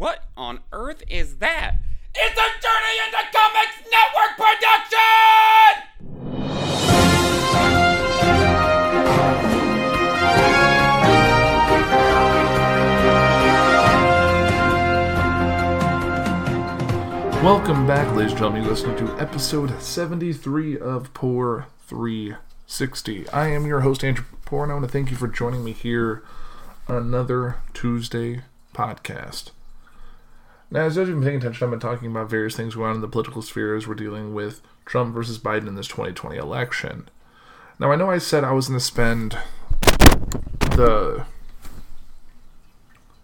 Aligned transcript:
What 0.00 0.24
on 0.34 0.60
earth 0.72 1.02
is 1.10 1.36
that? 1.40 1.74
It's 2.14 2.32
a 2.32 2.48
Journey 2.62 3.00
into 3.04 3.18
Comics 3.36 3.82
Network 3.92 4.32
production! 4.38 5.04
Welcome 17.44 17.86
back, 17.86 18.08
ladies 18.16 18.30
and 18.30 18.38
gentlemen. 18.38 18.62
You're 18.62 18.70
listening 18.70 18.96
to 19.06 19.20
episode 19.20 19.82
73 19.82 20.78
of 20.78 21.12
Poor 21.12 21.66
360. 21.88 23.28
I 23.28 23.48
am 23.48 23.66
your 23.66 23.80
host, 23.80 24.02
Andrew 24.02 24.24
Poor, 24.46 24.62
and 24.62 24.72
I 24.72 24.76
want 24.76 24.86
to 24.86 24.90
thank 24.90 25.10
you 25.10 25.18
for 25.18 25.28
joining 25.28 25.62
me 25.62 25.72
here 25.72 26.22
on 26.88 26.96
another 26.96 27.56
Tuesday 27.74 28.44
podcast. 28.74 29.50
Now, 30.72 30.82
as 30.82 30.96
you've 30.96 31.08
been 31.08 31.22
paying 31.22 31.38
attention, 31.38 31.64
I've 31.64 31.70
been 31.70 31.80
talking 31.80 32.08
about 32.08 32.30
various 32.30 32.54
things 32.54 32.76
going 32.76 32.90
on 32.90 32.94
in 32.96 33.00
the 33.00 33.08
political 33.08 33.42
sphere 33.42 33.74
as 33.74 33.88
we're 33.88 33.94
dealing 33.94 34.34
with 34.34 34.62
Trump 34.84 35.12
versus 35.12 35.36
Biden 35.36 35.66
in 35.66 35.74
this 35.74 35.88
2020 35.88 36.36
election. 36.36 37.08
Now, 37.80 37.90
I 37.90 37.96
know 37.96 38.08
I 38.08 38.18
said 38.18 38.44
I 38.44 38.52
was 38.52 38.68
going 38.68 38.78
to 38.78 38.84
spend 38.84 39.36
the 40.60 41.26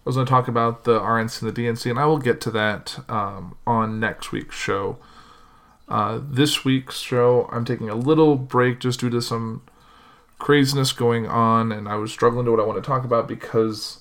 I 0.07 0.09
was 0.09 0.17
going 0.17 0.27
to 0.27 0.31
talk 0.31 0.49
about 0.49 0.85
the 0.85 1.01
RNC 1.01 1.43
and 1.43 1.55
the 1.55 1.63
DNC, 1.63 1.91
and 1.91 1.99
I 1.99 2.07
will 2.07 2.19
get 2.19 2.41
to 2.43 2.51
that 2.53 2.99
um, 3.09 3.57
on 3.67 3.99
next 3.99 4.31
week's 4.31 4.57
show. 4.57 4.99
Uh, 5.89 6.21
this 6.23 6.65
week's 6.65 6.99
show, 6.99 7.49
I'm 7.53 7.65
taking 7.65 7.89
a 7.89 7.97
little 7.97 8.37
break 8.37 8.79
just 8.81 9.01
due 9.01 9.11
to 9.11 9.21
some 9.21 9.63
craziness 10.39 10.93
going 10.93 11.27
on, 11.27 11.73
and 11.73 11.89
I 11.89 11.97
was 11.97 12.13
struggling 12.13 12.45
to 12.45 12.53
what 12.53 12.61
I 12.61 12.65
want 12.65 12.83
to 12.83 12.87
talk 12.87 13.05
about 13.05 13.27
because 13.27 14.01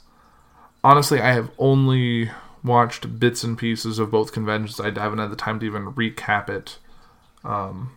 honestly, 0.84 1.20
I 1.20 1.34
have 1.34 1.50
only 1.58 2.30
watched 2.66 3.20
bits 3.20 3.44
and 3.44 3.58
pieces 3.58 4.00
of 4.00 4.12
both 4.12 4.34
conventions. 4.34 4.80
I 4.80 4.86
haven't 4.86 5.20
had 5.20 5.32
the 5.32 5.36
time 5.36 5.60
to 5.60 5.66
even 5.66 5.94
recap 5.94 6.50
it. 6.50 6.78
Um, 7.44 7.96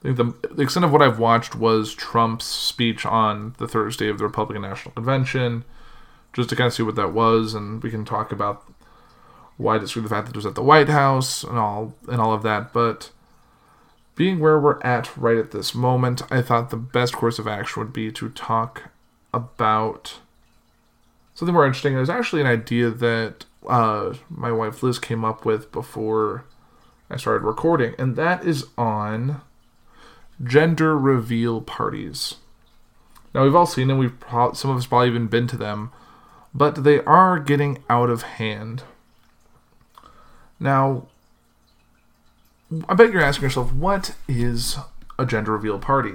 I 0.00 0.12
think 0.12 0.16
the, 0.16 0.54
the 0.54 0.62
extent 0.62 0.84
of 0.84 0.92
what 0.92 1.02
I've 1.02 1.18
watched 1.18 1.54
was 1.54 1.94
Trump's 1.94 2.44
speech 2.44 3.04
on 3.06 3.54
the 3.58 3.66
Thursday 3.66 4.08
of 4.08 4.18
the 4.18 4.24
Republican 4.24 4.62
National 4.62 4.94
Convention 4.94 5.64
just 6.34 6.50
to 6.50 6.56
kind 6.56 6.66
of 6.66 6.74
see 6.74 6.82
what 6.82 6.96
that 6.96 7.12
was, 7.12 7.54
and 7.54 7.82
we 7.82 7.90
can 7.90 8.04
talk 8.04 8.32
about 8.32 8.64
why 9.56 9.78
disagree 9.78 10.02
the 10.02 10.08
fact 10.08 10.26
that 10.26 10.34
it 10.34 10.36
was 10.36 10.46
at 10.46 10.56
the 10.56 10.62
White 10.62 10.88
House 10.88 11.44
and 11.44 11.58
all 11.58 11.94
and 12.08 12.20
all 12.20 12.32
of 12.32 12.42
that. 12.42 12.72
But 12.72 13.10
being 14.16 14.40
where 14.40 14.58
we're 14.58 14.82
at 14.82 15.16
right 15.16 15.38
at 15.38 15.52
this 15.52 15.74
moment, 15.74 16.22
I 16.30 16.42
thought 16.42 16.70
the 16.70 16.76
best 16.76 17.14
course 17.14 17.38
of 17.38 17.46
action 17.46 17.82
would 17.82 17.92
be 17.92 18.12
to 18.12 18.28
talk 18.30 18.90
about 19.32 20.18
something 21.34 21.54
more 21.54 21.66
interesting. 21.66 21.94
Was 21.94 22.10
actually 22.10 22.42
an 22.42 22.48
idea 22.48 22.90
that 22.90 23.44
uh, 23.66 24.14
my 24.28 24.52
wife 24.52 24.82
Liz 24.82 24.98
came 24.98 25.24
up 25.24 25.44
with 25.44 25.72
before 25.72 26.44
I 27.10 27.16
started 27.16 27.44
recording, 27.44 27.94
and 27.98 28.16
that 28.16 28.44
is 28.44 28.66
on 28.76 29.40
gender 30.42 30.98
reveal 30.98 31.60
parties. 31.60 32.36
Now 33.34 33.44
we've 33.44 33.54
all 33.54 33.66
seen 33.66 33.88
them. 33.88 33.98
We've 33.98 34.18
pro- 34.18 34.52
some 34.52 34.70
of 34.70 34.76
us 34.76 34.86
probably 34.86 35.08
even 35.08 35.26
been 35.26 35.46
to 35.48 35.56
them 35.56 35.90
but 36.54 36.84
they 36.84 37.00
are 37.00 37.38
getting 37.38 37.82
out 37.90 38.08
of 38.08 38.22
hand. 38.22 38.84
Now, 40.60 41.08
I 42.88 42.94
bet 42.94 43.10
you're 43.12 43.20
asking 43.20 43.44
yourself, 43.44 43.72
what 43.72 44.14
is 44.28 44.76
a 45.18 45.26
gender 45.26 45.52
reveal 45.52 45.80
party? 45.80 46.12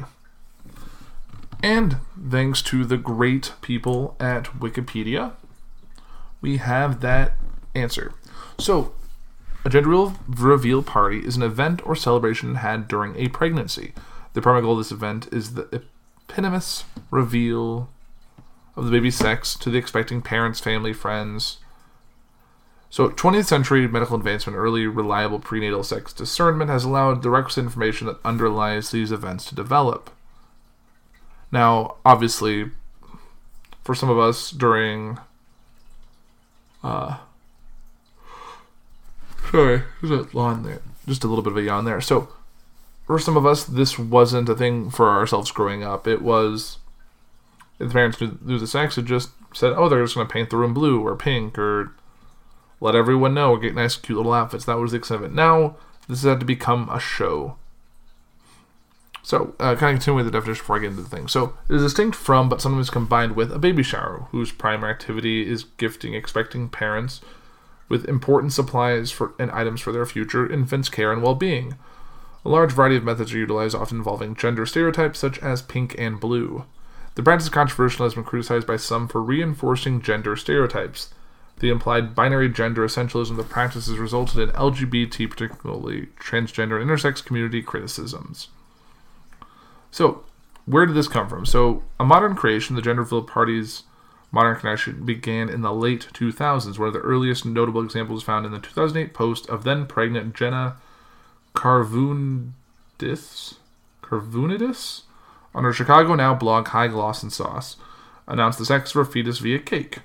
And 1.62 1.98
thanks 2.30 2.62
to 2.64 2.86
the 2.86 2.98
great 2.98 3.54
people 3.62 4.16
at 4.18 4.46
Wikipedia, 4.46 5.34
we 6.42 6.58
have 6.58 7.02
that 7.02 7.34
answer. 7.76 8.14
So, 8.58 8.94
a 9.66 9.70
gender 9.70 10.14
reveal 10.28 10.84
party 10.84 11.20
is 11.20 11.36
an 11.36 11.44
event 11.44 11.86
or 11.86 11.96
celebration 11.96 12.56
had 12.56 12.88
during 12.88 13.16
a 13.18 13.28
pregnancy. 13.28 13.94
The 14.34 14.42
primary 14.42 14.62
goal 14.62 14.74
of 14.74 14.78
this 14.80 14.92
event 14.92 15.28
is 15.32 15.54
the 15.54 15.68
eponymous 16.30 16.86
reveal 17.12 17.90
of 18.76 18.86
the 18.86 18.92
baby's 18.92 19.18
sex 19.18 19.56
to 19.56 19.70
the 19.70 19.78
expecting 19.78 20.22
parents, 20.22 20.60
family, 20.60 20.94
friends. 20.94 21.58
So, 22.90 23.10
20th 23.10 23.46
century 23.46 23.88
medical 23.88 24.16
advancement, 24.16 24.58
early 24.58 24.88
reliable 24.88 25.40
prenatal 25.40 25.84
sex 25.84 26.14
discernment 26.14 26.72
has 26.72 26.86
allowed 26.86 27.22
the 27.22 27.30
requisite 27.30 27.66
information 27.66 28.08
that 28.08 28.20
underlies 28.24 28.92
these 28.92 29.12
events 29.12 29.46
to 29.46 29.56
develop. 29.56 30.10
Now, 31.52 31.98
obviously, 32.06 32.72
for 33.84 33.94
some 33.94 34.10
of 34.10 34.18
us 34.18 34.52
during. 34.52 35.20
Uh, 36.84 37.18
sorry, 39.52 39.84
there's 40.02 40.26
a 40.26 40.30
yawn 40.34 40.64
there. 40.64 40.82
Just 41.08 41.24
a 41.24 41.28
little 41.28 41.44
bit 41.44 41.52
of 41.52 41.58
a 41.58 41.64
yawn 41.64 41.86
there. 41.86 42.02
So, 42.02 42.30
for 43.06 43.20
some 43.20 43.36
of 43.36 43.46
us, 43.46 43.64
this 43.64 43.98
wasn't 43.98 44.50
a 44.50 44.56
thing 44.56 44.90
for 44.90 45.10
ourselves 45.10 45.52
growing 45.52 45.84
up. 45.84 46.08
It 46.08 46.22
was 46.22 46.78
the 47.80 47.88
parents 47.88 48.20
knew, 48.22 48.60
the 48.60 48.68
sex, 48.68 48.96
had 48.96 49.06
just 49.06 49.30
said, 49.54 49.74
"Oh, 49.76 49.90
they're 49.90 50.04
just 50.04 50.16
going 50.16 50.28
to 50.28 50.34
paint 50.34 50.50
the 50.50 50.58
room 50.58 50.74
blue 50.74 51.06
or 51.06 51.16
pink 51.16 51.58
or 51.58 51.92
let 52.80 52.96
everyone 52.96 53.34
know 53.34 53.52
or 53.52 53.60
get 53.60 53.76
nice, 53.76 53.96
cute 53.96 54.18
little 54.18 54.34
outfits." 54.34 54.66
That 54.66 54.78
was 54.78 54.92
the 54.92 54.98
extent 54.98 55.24
of 55.24 55.32
it. 55.32 55.34
Now 55.34 55.76
this 56.08 56.22
has 56.22 56.30
had 56.30 56.40
to 56.40 56.46
become 56.46 56.90
a 56.90 57.00
show. 57.00 57.56
So, 59.30 59.54
uh, 59.60 59.76
kind 59.76 59.96
of 59.96 60.02
continue 60.02 60.16
with 60.16 60.26
the 60.26 60.32
definition 60.32 60.64
before 60.64 60.78
I 60.78 60.80
get 60.80 60.90
into 60.90 61.04
the 61.04 61.08
thing. 61.08 61.28
So, 61.28 61.54
it 61.70 61.76
is 61.76 61.84
distinct 61.84 62.18
from, 62.18 62.50
but 62.50 62.62
sometimes 62.62 62.90
combined 62.90 63.36
with, 63.36 63.52
a 63.52 63.60
baby 63.60 63.84
shower, 63.84 64.26
whose 64.32 64.52
primary 64.52 64.92
activity 64.92 65.48
is 65.48 65.66
gifting 65.78 66.16
expecting 66.16 66.68
parents 66.68 67.22
with 67.90 68.10
important 68.10 68.54
supplies 68.54 69.12
for 69.12 69.36
and 69.38 69.52
items 69.52 69.82
for 69.82 69.92
their 69.92 70.08
future 70.08 70.52
infant's 70.52 70.90
care 70.90 71.14
and 71.14 71.22
well-being. 71.22 71.76
A 72.44 72.50
large 72.50 72.72
variety 72.72 72.96
of 72.96 73.04
methods 73.04 73.32
are 73.32 73.38
utilized, 73.38 73.76
often 73.76 74.00
involving 74.00 74.34
gender 74.34 74.66
stereotypes 74.66 75.20
such 75.20 75.38
as 75.44 75.62
pink 75.62 75.94
and 76.00 76.20
blue. 76.20 76.66
The 77.14 77.22
practice 77.22 77.46
is 77.46 77.54
controversial 77.54 78.06
and 78.06 78.10
has 78.10 78.16
been 78.16 78.24
criticized 78.24 78.66
by 78.66 78.78
some 78.78 79.08
for 79.08 79.22
reinforcing 79.22 80.02
gender 80.02 80.36
stereotypes. 80.38 81.14
The 81.60 81.70
implied 81.70 82.16
binary 82.16 82.50
gender 82.50 82.84
essentialism 82.84 83.30
of 83.30 83.38
the 83.38 83.44
practice 83.44 83.86
has 83.86 84.00
resulted 84.00 84.40
in 84.40 84.56
LGBT, 84.56 85.30
particularly 85.30 86.08
transgender 86.20 86.82
and 86.82 86.90
intersex 86.90 87.24
community 87.24 87.62
criticisms. 87.62 88.48
So, 89.92 90.24
where 90.66 90.86
did 90.86 90.96
this 90.96 91.08
come 91.08 91.28
from? 91.28 91.46
So, 91.46 91.84
a 92.00 92.06
modern 92.06 92.36
creation, 92.36 92.76
the 92.76 92.82
gender 92.82 93.02
reveal 93.02 93.24
party's 93.24 93.84
modern 94.32 94.58
connection 94.58 95.06
began 95.06 95.50
in 95.50 95.62
the 95.62 95.74
late 95.74 96.08
2000s. 96.14 96.78
One 96.78 96.88
of 96.88 96.94
the 96.94 97.00
earliest 97.00 97.46
notable 97.46 97.84
examples 97.84 98.24
found 98.24 98.46
in 98.46 98.52
the 98.52 98.60
2008 98.60 99.14
post 99.14 99.50
of 99.50 99.64
then 99.64 99.88
pregnant 99.88 100.36
Jenna 100.36 100.78
Karvunidis. 101.56 103.56
Karvunidis? 104.04 105.02
on 105.54 105.64
her 105.64 105.74
Chicago 105.74 106.16
Now 106.16 106.34
blog 106.34 106.68
High 106.68 106.88
Gloss 106.88 107.24
and 107.24 107.34
Sauce, 107.34 107.78
announced 108.28 108.60
the 108.60 108.66
sex 108.66 108.92
of 108.92 108.96
her 108.96 109.06
fetus 109.06 109.40
via 109.40 109.60
cake. 109.60 110.00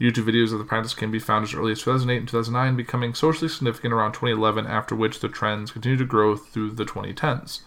YouTube 0.00 0.24
videos 0.24 0.52
of 0.52 0.58
the 0.58 0.64
practice 0.64 0.94
can 0.94 1.10
be 1.10 1.18
found 1.18 1.44
as 1.44 1.54
early 1.54 1.72
as 1.72 1.80
2008 1.80 2.16
and 2.16 2.28
2009, 2.28 2.76
becoming 2.76 3.14
socially 3.14 3.48
significant 3.48 3.92
around 3.92 4.12
2011, 4.12 4.66
after 4.66 4.96
which 4.96 5.20
the 5.20 5.28
trends 5.28 5.70
continued 5.70 5.98
to 5.98 6.06
grow 6.06 6.36
through 6.36 6.70
the 6.70 6.84
2010s. 6.84 7.60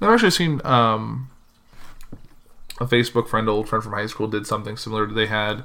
I've 0.00 0.14
actually 0.14 0.30
seen 0.30 0.60
um, 0.64 1.30
a 2.80 2.86
Facebook 2.86 3.28
friend, 3.28 3.48
old 3.48 3.68
friend 3.68 3.82
from 3.82 3.92
high 3.92 4.06
school, 4.06 4.28
did 4.28 4.46
something 4.46 4.76
similar. 4.76 5.06
They 5.06 5.26
had 5.26 5.64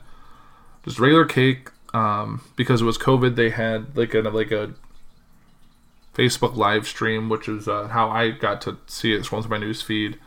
just 0.83 0.99
regular 0.99 1.25
cake. 1.25 1.69
Um, 1.93 2.41
because 2.57 2.81
it 2.81 2.85
was 2.85 2.97
COVID, 2.97 3.37
they 3.37 3.51
had 3.51 3.95
like 3.95 4.13
a 4.13 4.19
like 4.19 4.51
a 4.51 4.73
Facebook 6.13 6.55
live 6.57 6.87
stream, 6.87 7.29
which 7.29 7.47
is 7.47 7.69
uh, 7.69 7.87
how 7.87 8.09
I 8.09 8.31
got 8.31 8.61
to 8.63 8.77
see 8.85 9.13
it 9.13 9.21
scrolling 9.21 9.43
through 9.43 9.51
my 9.51 9.57
news 9.57 9.81
feed 9.81 10.17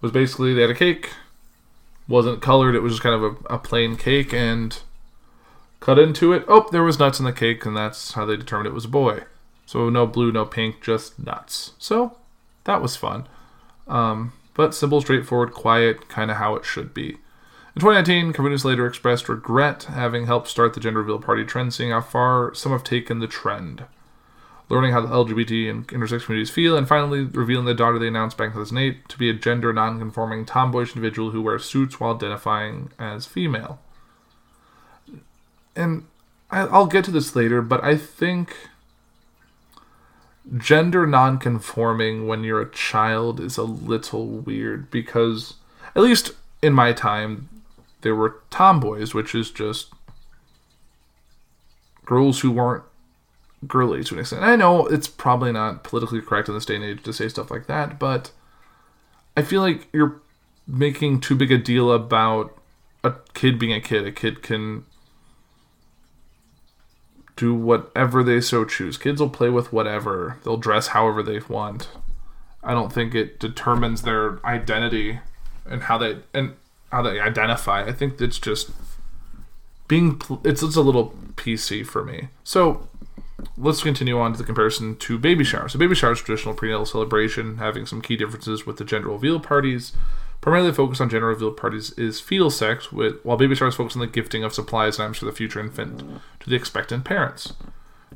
was 0.00 0.10
basically 0.10 0.52
they 0.54 0.62
had 0.62 0.70
a 0.70 0.74
cake, 0.74 1.10
wasn't 2.08 2.42
colored. 2.42 2.74
It 2.74 2.80
was 2.80 2.94
just 2.94 3.02
kind 3.02 3.14
of 3.14 3.22
a, 3.22 3.54
a 3.54 3.58
plain 3.58 3.96
cake, 3.96 4.32
and 4.32 4.78
cut 5.80 5.98
into 5.98 6.32
it. 6.32 6.44
Oh, 6.48 6.66
there 6.72 6.82
was 6.82 6.98
nuts 6.98 7.18
in 7.18 7.24
the 7.24 7.32
cake, 7.32 7.64
and 7.66 7.76
that's 7.76 8.12
how 8.12 8.24
they 8.24 8.36
determined 8.36 8.66
it 8.66 8.74
was 8.74 8.86
a 8.86 8.88
boy. 8.88 9.24
So 9.66 9.88
no 9.88 10.06
blue, 10.06 10.32
no 10.32 10.44
pink, 10.44 10.82
just 10.82 11.18
nuts. 11.18 11.72
So 11.78 12.16
that 12.64 12.82
was 12.82 12.96
fun. 12.96 13.26
Um, 13.92 14.32
but 14.54 14.74
simple, 14.74 15.02
straightforward, 15.02 15.52
quiet, 15.52 16.08
kind 16.08 16.30
of 16.30 16.38
how 16.38 16.56
it 16.56 16.64
should 16.64 16.92
be. 16.94 17.18
In 17.74 17.80
2019, 17.80 18.32
Karvunidis 18.32 18.64
later 18.64 18.86
expressed 18.86 19.28
regret 19.28 19.84
having 19.84 20.26
helped 20.26 20.48
start 20.48 20.74
the 20.74 20.80
gender 20.80 21.00
reveal 21.00 21.20
party 21.20 21.44
trend, 21.44 21.72
seeing 21.72 21.90
how 21.90 22.00
far 22.00 22.54
some 22.54 22.72
have 22.72 22.84
taken 22.84 23.18
the 23.18 23.26
trend. 23.26 23.84
Learning 24.68 24.92
how 24.92 25.02
the 25.02 25.08
LGBT 25.08 25.70
and 25.70 25.88
intersex 25.88 26.24
communities 26.24 26.50
feel, 26.50 26.76
and 26.76 26.88
finally 26.88 27.24
revealing 27.24 27.66
the 27.66 27.74
daughter 27.74 27.98
they 27.98 28.08
announced 28.08 28.38
back 28.38 28.48
in 28.48 28.52
2008 28.52 29.08
to 29.08 29.18
be 29.18 29.28
a 29.28 29.34
gender 29.34 29.72
non-conforming 29.72 30.46
tomboyish 30.46 30.90
individual 30.96 31.30
who 31.30 31.42
wears 31.42 31.64
suits 31.64 32.00
while 32.00 32.14
identifying 32.14 32.90
as 32.98 33.26
female. 33.26 33.78
And 35.76 36.06
I'll 36.50 36.86
get 36.86 37.04
to 37.06 37.10
this 37.10 37.36
later, 37.36 37.60
but 37.60 37.82
I 37.84 37.96
think 37.96 38.56
gender 40.58 41.06
non-conforming 41.06 42.26
when 42.26 42.44
you're 42.44 42.60
a 42.60 42.70
child 42.70 43.40
is 43.40 43.56
a 43.56 43.62
little 43.62 44.26
weird 44.26 44.90
because 44.90 45.54
at 45.94 46.02
least 46.02 46.32
in 46.60 46.72
my 46.72 46.92
time 46.92 47.48
there 48.00 48.14
were 48.14 48.42
tomboys 48.50 49.14
which 49.14 49.34
is 49.34 49.50
just 49.50 49.92
girls 52.04 52.40
who 52.40 52.50
weren't 52.50 52.84
girly 53.66 54.02
to 54.04 54.14
an 54.14 54.20
extent. 54.20 54.42
I 54.42 54.56
know 54.56 54.86
it's 54.86 55.08
probably 55.08 55.52
not 55.52 55.84
politically 55.84 56.20
correct 56.20 56.48
in 56.48 56.54
this 56.54 56.66
day 56.66 56.76
and 56.76 56.84
age 56.84 57.02
to 57.04 57.12
say 57.12 57.28
stuff 57.28 57.50
like 57.50 57.66
that, 57.66 57.98
but 57.98 58.32
I 59.36 59.42
feel 59.42 59.62
like 59.62 59.86
you're 59.92 60.20
making 60.66 61.20
too 61.20 61.34
big 61.34 61.52
a 61.52 61.58
deal 61.58 61.92
about 61.92 62.56
a 63.04 63.14
kid 63.34 63.58
being 63.58 63.72
a 63.72 63.80
kid. 63.80 64.06
A 64.06 64.12
kid 64.12 64.42
can 64.42 64.84
do 67.42 67.52
whatever 67.52 68.22
they 68.22 68.40
so 68.40 68.64
choose. 68.64 68.96
Kids 68.96 69.20
will 69.20 69.28
play 69.28 69.48
with 69.48 69.72
whatever. 69.72 70.38
They'll 70.44 70.56
dress 70.56 70.88
however 70.88 71.24
they 71.24 71.40
want. 71.40 71.88
I 72.62 72.72
don't 72.72 72.92
think 72.92 73.16
it 73.16 73.40
determines 73.40 74.02
their 74.02 74.38
identity 74.46 75.18
and 75.66 75.82
how 75.82 75.98
they 75.98 76.18
and 76.32 76.54
how 76.92 77.02
they 77.02 77.18
identify. 77.18 77.82
I 77.82 77.90
think 77.90 78.20
it's 78.20 78.38
just 78.38 78.70
being 79.88 80.22
it's 80.44 80.62
it's 80.62 80.76
a 80.76 80.82
little 80.82 81.16
PC 81.34 81.84
for 81.84 82.04
me. 82.04 82.28
So 82.44 82.86
let's 83.58 83.82
continue 83.82 84.20
on 84.20 84.30
to 84.34 84.38
the 84.38 84.44
comparison 84.44 84.94
to 84.98 85.18
baby 85.18 85.42
showers. 85.42 85.72
So 85.72 85.80
baby 85.80 85.96
showers, 85.96 86.20
traditional 86.20 86.54
prenatal 86.54 86.86
celebration, 86.86 87.58
having 87.58 87.86
some 87.86 88.00
key 88.00 88.14
differences 88.14 88.64
with 88.64 88.76
the 88.76 88.84
gender 88.84 89.08
reveal 89.08 89.40
parties. 89.40 89.94
Primarily 90.42 90.72
focused 90.72 91.00
on 91.00 91.08
gender 91.08 91.28
reveal 91.28 91.52
parties 91.52 91.92
is 91.92 92.20
fetal 92.20 92.50
sex, 92.50 92.90
with, 92.90 93.24
while 93.24 93.36
baby 93.36 93.54
showers 93.54 93.76
focus 93.76 93.94
on 93.94 94.00
the 94.00 94.08
gifting 94.08 94.42
of 94.42 94.52
supplies 94.52 94.98
and 94.98 95.04
items 95.04 95.18
for 95.18 95.24
the 95.24 95.32
future 95.32 95.60
infant 95.60 96.00
to 96.40 96.50
the 96.50 96.56
expectant 96.56 97.04
parents. 97.04 97.52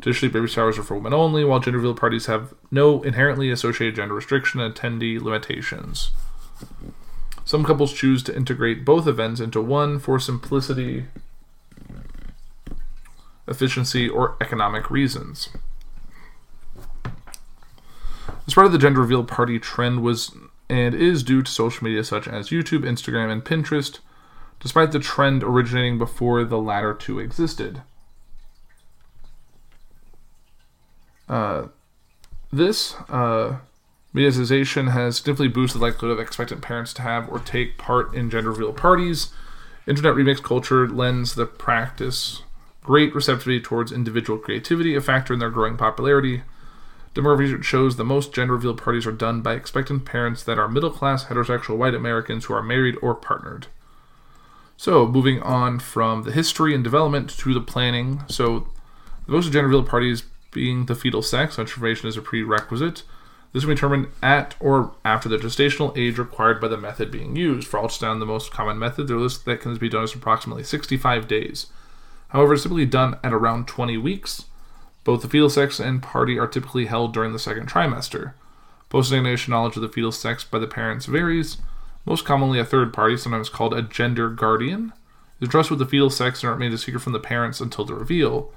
Traditionally, 0.01 0.33
baby 0.33 0.49
showers 0.49 0.77
are 0.77 0.83
for 0.83 0.97
women 0.97 1.15
only, 1.15 1.45
while 1.45 1.61
gender 1.61 1.79
reveal 1.79 1.95
parties 1.95 2.27
have 2.27 2.53
no 2.73 3.01
inherently 3.05 3.49
associated 3.51 3.95
gender 3.95 4.15
restriction 4.15 4.61
and 4.61 4.75
attendee 4.75 5.21
limitations. 5.21 6.11
Some 7.45 7.65
couples 7.65 7.93
choose 7.93 8.25
to 8.25 8.37
integrate 8.37 8.85
both 8.85 9.07
events 9.07 9.41
into 9.41 9.61
one 9.61 10.01
for 10.01 10.19
simplicity, 10.19 11.07
efficiency, 13.47 14.09
or 14.09 14.37
economic 14.41 14.91
reasons. 14.91 15.51
The 17.05 18.51
spread 18.51 18.67
of 18.67 18.73
the 18.73 18.79
gender 18.79 19.01
reveal 19.01 19.23
party 19.23 19.61
trend 19.61 20.03
was 20.03 20.35
and 20.69 20.95
is 20.95 21.23
due 21.23 21.43
to 21.43 21.51
social 21.51 21.85
media 21.85 22.03
such 22.03 22.27
as 22.27 22.51
YouTube, 22.51 22.81
Instagram, 22.81 23.31
and 23.31 23.45
Pinterest, 23.45 24.01
despite 24.61 24.93
the 24.93 24.99
trend 24.99 25.43
originating 25.43 25.99
before 25.99 26.45
the 26.45 26.59
latter 26.59 26.95
two 26.95 27.19
existed. 27.19 27.83
Uh, 31.29 31.67
this 32.53 32.95
uh, 33.09 33.59
mediatization 34.15 34.93
has 34.93 35.17
significantly 35.17 35.49
boosted 35.49 35.81
the 35.81 35.85
likelihood 35.85 36.19
of 36.19 36.21
expectant 36.21 36.63
parents 36.63 36.93
to 36.95 37.03
have 37.03 37.29
or 37.29 37.39
take 37.39 37.79
part 37.79 38.15
in 38.15 38.31
gender 38.31 38.51
reveal 38.51 38.73
parties. 38.73 39.33
Internet 39.87 40.15
remix 40.15 40.43
culture 40.43 40.89
lends 40.89 41.35
the 41.35 41.47
practice 41.47 42.43
great 42.87 43.13
receptivity 43.15 43.61
towards 43.61 43.91
individual 43.91 44.39
creativity, 44.39 44.95
a 44.95 45.01
factor 45.01 45.35
in 45.35 45.41
their 45.41 45.51
growing 45.51 45.77
popularity. 45.77 46.43
Demographic 47.17 47.39
research 47.39 47.65
shows 47.65 47.97
that 47.97 48.05
most 48.05 48.35
gender 48.35 48.53
reveal 48.53 48.75
parties 48.75 49.07
are 49.07 49.13
done 49.13 49.41
by 49.41 49.55
expectant 49.55 50.05
parents 50.05 50.43
that 50.43 50.59
are 50.59 50.69
middle 50.69 50.91
class, 50.91 51.25
heterosexual 51.25 51.79
white 51.79 51.95
Americans 51.95 52.45
who 52.45 52.53
are 52.53 52.63
married 52.63 52.95
or 53.01 53.15
partnered. 53.15 53.69
So, 54.77 55.07
moving 55.07 55.41
on 55.41 55.79
from 55.79 56.25
the 56.25 56.33
history 56.33 56.75
and 56.75 56.85
development 56.85 57.31
to 57.39 57.55
the 57.55 57.61
planning. 57.63 58.23
So, 58.29 58.69
the 59.25 59.33
most 59.33 59.51
gender 59.51 59.69
reveal 59.69 59.83
parties 59.83 60.25
being 60.51 60.85
the 60.85 60.95
fetal 60.95 61.23
sex, 61.23 61.57
such 61.57 61.69
information 61.69 62.07
is 62.07 62.19
a 62.19 62.23
prerequisite. 62.23 63.03
This 63.55 63.65
will 63.65 63.71
be 63.71 63.77
determined 63.77 64.09
at 64.23 64.55
or 64.61 64.93
after 65.03 65.31
the 65.31 65.39
gestational 65.39 65.97
age 65.97 66.19
required 66.19 66.61
by 66.61 66.69
the 66.69 66.77
method 66.77 67.11
being 67.11 67.35
used. 67.35 67.67
For 67.67 67.81
ultrasound, 67.81 68.19
the 68.19 68.27
most 68.27 68.53
common 68.53 68.79
method, 68.79 69.09
the 69.09 69.17
list 69.17 69.47
that 69.47 69.63
can 69.63 69.75
be 69.79 69.89
done 69.89 70.05
is 70.05 70.15
approximately 70.15 70.65
65 70.65 71.27
days. 71.27 71.69
However, 72.29 72.53
it's 72.53 72.65
typically 72.65 72.85
done 72.85 73.19
at 73.25 73.33
around 73.33 73.67
20 73.67 73.97
weeks. 73.97 74.45
Both 75.07 75.23
the 75.23 75.29
fetal 75.29 75.49
sex 75.49 75.79
and 75.79 76.03
party 76.03 76.37
are 76.37 76.49
typically 76.49 76.87
held 76.87 77.15
during 77.15 77.33
the 77.33 77.39
second 77.39 77.69
trimester. 77.69 78.33
Post 78.89 79.13
examination 79.13 79.53
knowledge 79.53 79.77
of 79.77 79.83
the 79.83 79.89
fetal 79.89 80.11
sex 80.11 80.43
by 80.43 80.59
the 80.59 80.67
parents 80.67 81.07
varies. 81.07 81.59
Most 82.05 82.25
commonly, 82.25 82.59
a 82.59 82.65
third 82.65 82.93
party, 82.93 83.17
sometimes 83.17 83.49
called 83.49 83.73
a 83.73 83.83
gender 83.83 84.29
guardian, 84.29 84.93
is 85.41 85.49
trusted 85.49 85.79
with 85.79 85.79
the 85.79 85.89
fetal 85.89 86.11
sex 86.11 86.43
and 86.43 86.51
are 86.51 86.57
made 86.57 86.73
a 86.73 86.79
secret 86.79 87.03
from 87.03 87.13
the 87.13 87.21
parents 87.21 87.61
until 87.61 87.85
the 87.85 87.95
reveal. 87.95 88.51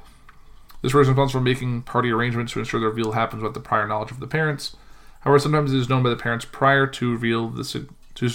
This 0.81 0.91
person 0.91 1.01
is 1.01 1.09
responsible 1.09 1.41
for 1.41 1.43
making 1.43 1.83
party 1.83 2.09
arrangements 2.09 2.53
to 2.53 2.59
ensure 2.59 2.79
the 2.79 2.87
reveal 2.87 3.11
happens 3.11 3.43
with 3.43 3.53
the 3.53 3.59
prior 3.59 3.87
knowledge 3.87 4.09
of 4.09 4.19
the 4.19 4.25
parents. 4.25 4.75
However, 5.19 5.37
sometimes 5.37 5.71
it 5.71 5.77
is 5.77 5.87
known 5.87 6.01
by 6.01 6.09
the 6.09 6.15
parents 6.15 6.45
prior 6.45 6.87
to 6.87 7.11
reveal 7.11 7.49
the 7.49 7.63
to 8.15 8.29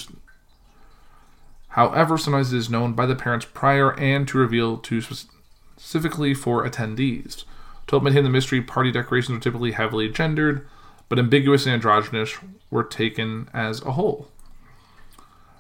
However, 1.71 2.17
sometimes 2.17 2.53
it 2.53 2.59
is 2.59 2.71
known 2.71 2.93
by 2.93 3.07
the 3.07 3.17
parents 3.17 3.45
prior 3.53 3.99
and 3.99 4.29
to 4.29 4.39
reveal 4.39 4.77
to 4.79 5.01
specifically 5.01 6.33
for 6.33 6.65
attendees. 6.65 7.43
To 7.87 7.97
help 7.97 8.03
maintain 8.03 8.25
the 8.25 8.31
mystery, 8.31 8.63
party 8.63 8.91
decorations 8.91 9.37
are 9.37 9.41
typically 9.41 9.73
heavily 9.73 10.09
gendered, 10.09 10.67
but 11.09 11.19
ambiguous 11.19 11.67
and 11.67 11.75
androgynous 11.75 12.37
were 12.71 12.85
taken 12.85 13.49
as 13.53 13.83
a 13.83 13.93
whole. 13.93 14.29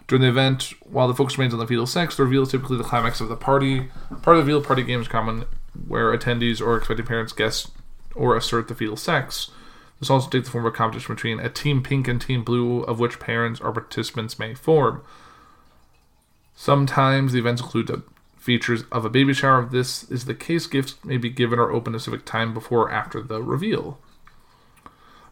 During 0.06 0.22
the 0.22 0.28
event, 0.28 0.74
while 0.80 1.08
the 1.08 1.14
focus 1.14 1.38
remains 1.38 1.54
on 1.54 1.60
the 1.60 1.66
fetal 1.66 1.86
sex, 1.86 2.16
the 2.16 2.24
reveal 2.24 2.42
is 2.42 2.50
typically 2.50 2.76
the 2.76 2.84
climax 2.84 3.20
of 3.20 3.28
the 3.28 3.36
party. 3.36 3.88
Part 4.22 4.36
of 4.36 4.44
the 4.44 4.52
reveal 4.52 4.62
party 4.62 4.82
game 4.82 5.00
is 5.00 5.08
common 5.08 5.44
where 5.88 6.16
attendees 6.16 6.60
or 6.60 6.76
expected 6.76 7.06
parents 7.06 7.32
guess 7.32 7.70
or 8.14 8.36
assert 8.36 8.68
the 8.68 8.74
fetal 8.74 8.96
sex. 8.96 9.50
This 10.00 10.10
also 10.10 10.28
takes 10.28 10.46
the 10.46 10.52
form 10.52 10.66
of 10.66 10.74
a 10.74 10.76
competition 10.76 11.14
between 11.14 11.40
a 11.40 11.48
team 11.48 11.82
pink 11.82 12.06
and 12.08 12.20
team 12.20 12.44
blue, 12.44 12.82
of 12.82 12.98
which 12.98 13.18
parents 13.18 13.60
or 13.60 13.72
participants 13.72 14.38
may 14.38 14.54
form. 14.54 15.02
Sometimes 16.54 17.32
the 17.32 17.38
events 17.38 17.62
include 17.62 18.02
features 18.44 18.84
of 18.92 19.04
a 19.04 19.10
baby 19.10 19.32
shower. 19.32 19.62
If 19.62 19.70
this 19.70 20.04
is 20.10 20.26
the 20.26 20.34
case, 20.34 20.66
gifts 20.66 20.96
may 21.02 21.16
be 21.16 21.30
given 21.30 21.58
or 21.58 21.72
opened 21.72 21.96
a 21.96 21.98
specific 21.98 22.26
time 22.26 22.52
before 22.52 22.82
or 22.82 22.92
after 22.92 23.22
the 23.22 23.42
reveal. 23.42 23.98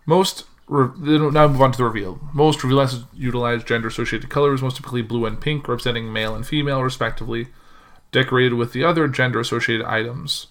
Most 0.07 0.47
now 0.69 1.49
move 1.49 1.61
on 1.61 1.73
to 1.73 1.79
the 1.79 1.85
reveal. 1.85 2.19
Most 2.33 2.65
reveals 2.65 3.05
utilize 3.13 3.63
gender-associated 3.63 4.31
colors, 4.31 4.63
most 4.63 4.77
typically 4.77 5.03
blue 5.03 5.27
and 5.27 5.39
pink, 5.39 5.69
representing 5.69 6.11
male 6.13 6.35
and 6.35 6.47
female, 6.47 6.83
respectively, 6.83 7.49
decorated 8.11 8.55
with 8.55 8.73
the 8.73 8.83
other 8.83 9.07
gender-associated 9.07 9.85
items. 9.85 10.47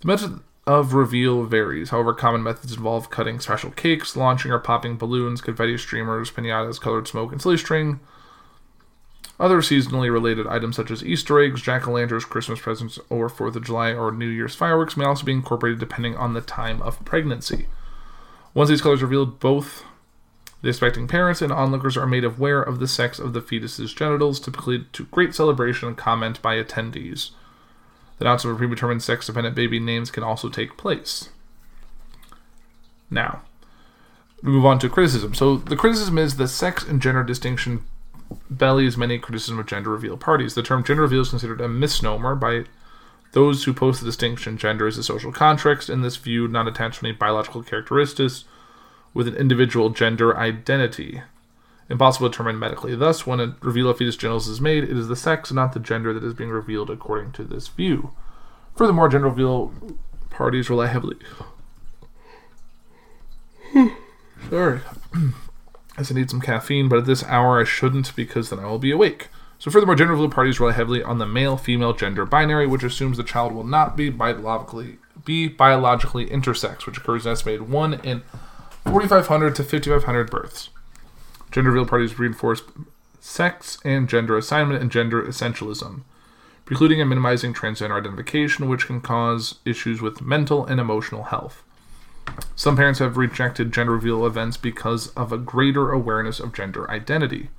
The 0.00 0.06
method 0.06 0.40
of 0.66 0.94
reveal 0.94 1.44
varies. 1.44 1.90
However, 1.90 2.14
common 2.14 2.42
methods 2.42 2.72
involve 2.72 3.10
cutting 3.10 3.40
special 3.40 3.70
cakes, 3.70 4.16
launching 4.16 4.52
or 4.52 4.58
popping 4.58 4.96
balloons, 4.96 5.40
confetti 5.40 5.76
streamers, 5.78 6.30
pinatas, 6.30 6.80
colored 6.80 7.08
smoke, 7.08 7.32
and 7.32 7.42
silly 7.42 7.56
string, 7.56 8.00
other 9.38 9.58
seasonally 9.58 10.10
related 10.10 10.46
items 10.46 10.76
such 10.76 10.90
as 10.90 11.04
Easter 11.04 11.40
eggs, 11.40 11.60
jack 11.60 11.86
o' 11.86 11.92
lanterns, 11.92 12.24
Christmas 12.24 12.60
presents, 12.60 12.98
or 13.10 13.28
4th 13.28 13.56
of 13.56 13.64
July 13.64 13.92
or 13.92 14.10
New 14.10 14.28
Year's 14.28 14.54
fireworks 14.54 14.96
may 14.96 15.04
also 15.04 15.24
be 15.24 15.32
incorporated 15.32 15.78
depending 15.78 16.16
on 16.16 16.32
the 16.32 16.40
time 16.40 16.80
of 16.82 17.04
pregnancy. 17.04 17.66
Once 18.54 18.70
these 18.70 18.80
colors 18.80 19.02
are 19.02 19.06
revealed, 19.06 19.38
both 19.38 19.84
the 20.62 20.70
expecting 20.70 21.06
parents 21.06 21.42
and 21.42 21.52
onlookers 21.52 21.96
are 21.96 22.06
made 22.06 22.24
aware 22.24 22.62
of 22.62 22.78
the 22.78 22.88
sex 22.88 23.18
of 23.18 23.34
the 23.34 23.42
fetus's 23.42 23.92
genitals, 23.92 24.40
typically 24.40 24.86
to 24.94 25.04
great 25.06 25.34
celebration 25.34 25.88
and 25.88 25.96
comment 25.98 26.40
by 26.40 26.56
attendees. 26.56 27.30
The 28.18 28.24
announcement 28.24 28.54
of 28.54 28.58
predetermined 28.58 29.02
sex 29.02 29.26
dependent 29.26 29.54
baby 29.54 29.78
names 29.78 30.10
can 30.10 30.22
also 30.22 30.48
take 30.48 30.78
place. 30.78 31.28
Now, 33.10 33.42
we 34.42 34.50
move 34.50 34.64
on 34.64 34.78
to 34.78 34.88
criticism. 34.88 35.34
So, 35.34 35.58
the 35.58 35.76
criticism 35.76 36.16
is 36.16 36.36
the 36.36 36.48
sex 36.48 36.82
and 36.82 37.02
gender 37.02 37.22
distinction 37.22 37.84
bellies 38.50 38.96
many 38.96 39.18
criticism 39.18 39.58
of 39.58 39.66
gender 39.66 39.90
reveal 39.90 40.16
parties. 40.16 40.54
The 40.54 40.62
term 40.62 40.84
gender 40.84 41.02
reveal 41.02 41.22
is 41.22 41.30
considered 41.30 41.60
a 41.60 41.68
misnomer 41.68 42.34
by 42.34 42.64
those 43.32 43.64
who 43.64 43.74
post 43.74 44.00
the 44.00 44.06
distinction 44.06 44.56
gender 44.56 44.86
is 44.86 44.96
a 44.96 45.02
social 45.02 45.32
construct, 45.32 45.88
in 45.88 46.02
this 46.02 46.16
view, 46.16 46.48
not 46.48 46.68
attached 46.68 47.00
to 47.00 47.06
any 47.06 47.14
biological 47.14 47.62
characteristics 47.62 48.44
with 49.12 49.28
an 49.28 49.36
individual 49.36 49.90
gender 49.90 50.36
identity. 50.36 51.22
Impossible 51.88 52.28
to 52.28 52.32
determine 52.32 52.58
medically. 52.58 52.96
Thus, 52.96 53.26
when 53.26 53.40
a 53.40 53.56
reveal 53.60 53.88
of 53.88 53.98
fetus 53.98 54.16
genitals 54.16 54.48
is 54.48 54.60
made, 54.60 54.84
it 54.84 54.96
is 54.96 55.08
the 55.08 55.16
sex, 55.16 55.52
not 55.52 55.72
the 55.72 55.80
gender, 55.80 56.12
that 56.12 56.24
is 56.24 56.34
being 56.34 56.50
revealed 56.50 56.90
according 56.90 57.32
to 57.32 57.44
this 57.44 57.68
view. 57.68 58.12
Furthermore, 58.74 59.08
gender 59.08 59.28
reveal 59.28 59.72
parties 60.30 60.68
rely 60.68 60.86
heavily. 60.86 61.16
Hmm. 63.72 63.88
Sorry. 64.50 64.80
as 65.96 66.10
I 66.10 66.14
need 66.14 66.30
some 66.30 66.40
caffeine, 66.40 66.88
but 66.88 66.98
at 66.98 67.06
this 67.06 67.24
hour 67.24 67.60
I 67.60 67.64
shouldn't 67.64 68.14
because 68.16 68.50
then 68.50 68.58
I 68.58 68.66
will 68.66 68.78
be 68.78 68.90
awake. 68.90 69.28
So, 69.58 69.70
furthermore, 69.70 69.94
gender 69.94 70.12
reveal 70.12 70.30
parties 70.30 70.60
rely 70.60 70.72
heavily 70.72 71.02
on 71.02 71.18
the 71.18 71.26
male 71.26 71.56
female 71.56 71.94
gender 71.94 72.26
binary, 72.26 72.66
which 72.66 72.82
assumes 72.82 73.16
the 73.16 73.22
child 73.22 73.52
will 73.52 73.64
not 73.64 73.96
be 73.96 74.10
biologically 74.10 74.98
be 75.24 75.48
biologically 75.48 76.26
intersex, 76.26 76.86
which 76.86 76.98
occurs 76.98 77.26
an 77.26 77.32
estimated 77.32 77.68
1 77.68 77.94
in 78.04 78.22
4,500 78.84 79.54
to 79.56 79.64
5,500 79.64 80.30
births. 80.30 80.68
Gender 81.50 81.70
reveal 81.70 81.86
parties 81.86 82.18
reinforce 82.18 82.62
sex 83.18 83.78
and 83.84 84.08
gender 84.08 84.36
assignment 84.36 84.80
and 84.80 84.90
gender 84.90 85.22
essentialism, 85.22 86.02
precluding 86.64 87.00
and 87.00 87.08
minimizing 87.08 87.52
transgender 87.52 87.98
identification, 87.98 88.68
which 88.68 88.86
can 88.86 89.00
cause 89.00 89.56
issues 89.64 90.00
with 90.00 90.22
mental 90.22 90.64
and 90.64 90.78
emotional 90.78 91.24
health. 91.24 91.64
Some 92.54 92.76
parents 92.76 93.00
have 93.00 93.16
rejected 93.16 93.72
gender 93.72 93.92
reveal 93.92 94.26
events 94.26 94.56
because 94.56 95.08
of 95.08 95.30
a 95.32 95.38
greater 95.38 95.92
awareness 95.92 96.40
of 96.40 96.54
gender 96.54 96.90
identity. 96.90 97.50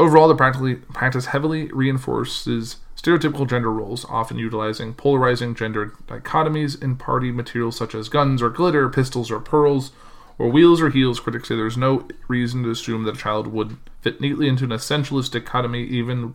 Overall, 0.00 0.28
the 0.28 0.80
practice 0.92 1.26
heavily 1.26 1.66
reinforces 1.72 2.76
stereotypical 2.96 3.48
gender 3.48 3.72
roles, 3.72 4.04
often 4.06 4.38
utilizing 4.38 4.94
polarizing 4.94 5.54
gender 5.54 5.92
dichotomies 6.06 6.80
in 6.80 6.96
party 6.96 7.30
materials 7.30 7.76
such 7.76 7.94
as 7.94 8.08
guns 8.08 8.40
or 8.40 8.48
glitter, 8.48 8.88
pistols 8.88 9.30
or 9.30 9.40
pearls, 9.40 9.92
or 10.38 10.48
wheels 10.48 10.80
or 10.80 10.90
heels. 10.90 11.20
Critics 11.20 11.48
say 11.48 11.56
there's 11.56 11.76
no 11.76 12.08
reason 12.28 12.62
to 12.62 12.70
assume 12.70 13.02
that 13.04 13.16
a 13.16 13.18
child 13.18 13.48
would 13.48 13.76
fit 14.00 14.20
neatly 14.20 14.48
into 14.48 14.64
an 14.64 14.70
essentialist 14.70 15.32
dichotomy, 15.32 15.82
even 15.84 16.34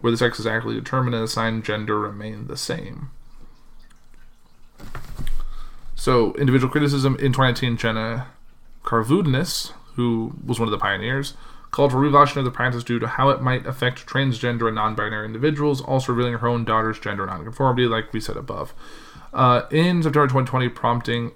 where 0.00 0.10
the 0.10 0.16
sex 0.16 0.40
is 0.40 0.46
actually 0.46 0.74
determined 0.74 1.14
and 1.14 1.24
assigned 1.24 1.64
gender 1.64 2.00
remain 2.00 2.46
the 2.46 2.56
same. 2.56 3.10
So, 6.04 6.34
individual 6.34 6.70
criticism 6.70 7.14
in 7.14 7.32
2019, 7.32 7.78
Jenna 7.78 8.26
Karvoudnis, 8.82 9.72
who 9.94 10.34
was 10.44 10.60
one 10.60 10.68
of 10.68 10.70
the 10.70 10.76
pioneers, 10.76 11.32
called 11.70 11.92
for 11.92 11.98
revolution 11.98 12.40
of 12.40 12.44
the 12.44 12.50
practice 12.50 12.84
due 12.84 12.98
to 12.98 13.06
how 13.06 13.30
it 13.30 13.40
might 13.40 13.64
affect 13.64 14.06
transgender 14.06 14.66
and 14.66 14.74
non-binary 14.74 15.24
individuals, 15.24 15.80
also 15.80 16.12
revealing 16.12 16.34
her 16.34 16.46
own 16.46 16.62
daughter's 16.62 16.98
gender 16.98 17.24
nonconformity, 17.24 17.86
like 17.86 18.12
we 18.12 18.20
said 18.20 18.36
above. 18.36 18.74
Uh, 19.32 19.62
in 19.70 20.02
September 20.02 20.26
2020, 20.26 20.68
prompting 20.68 21.32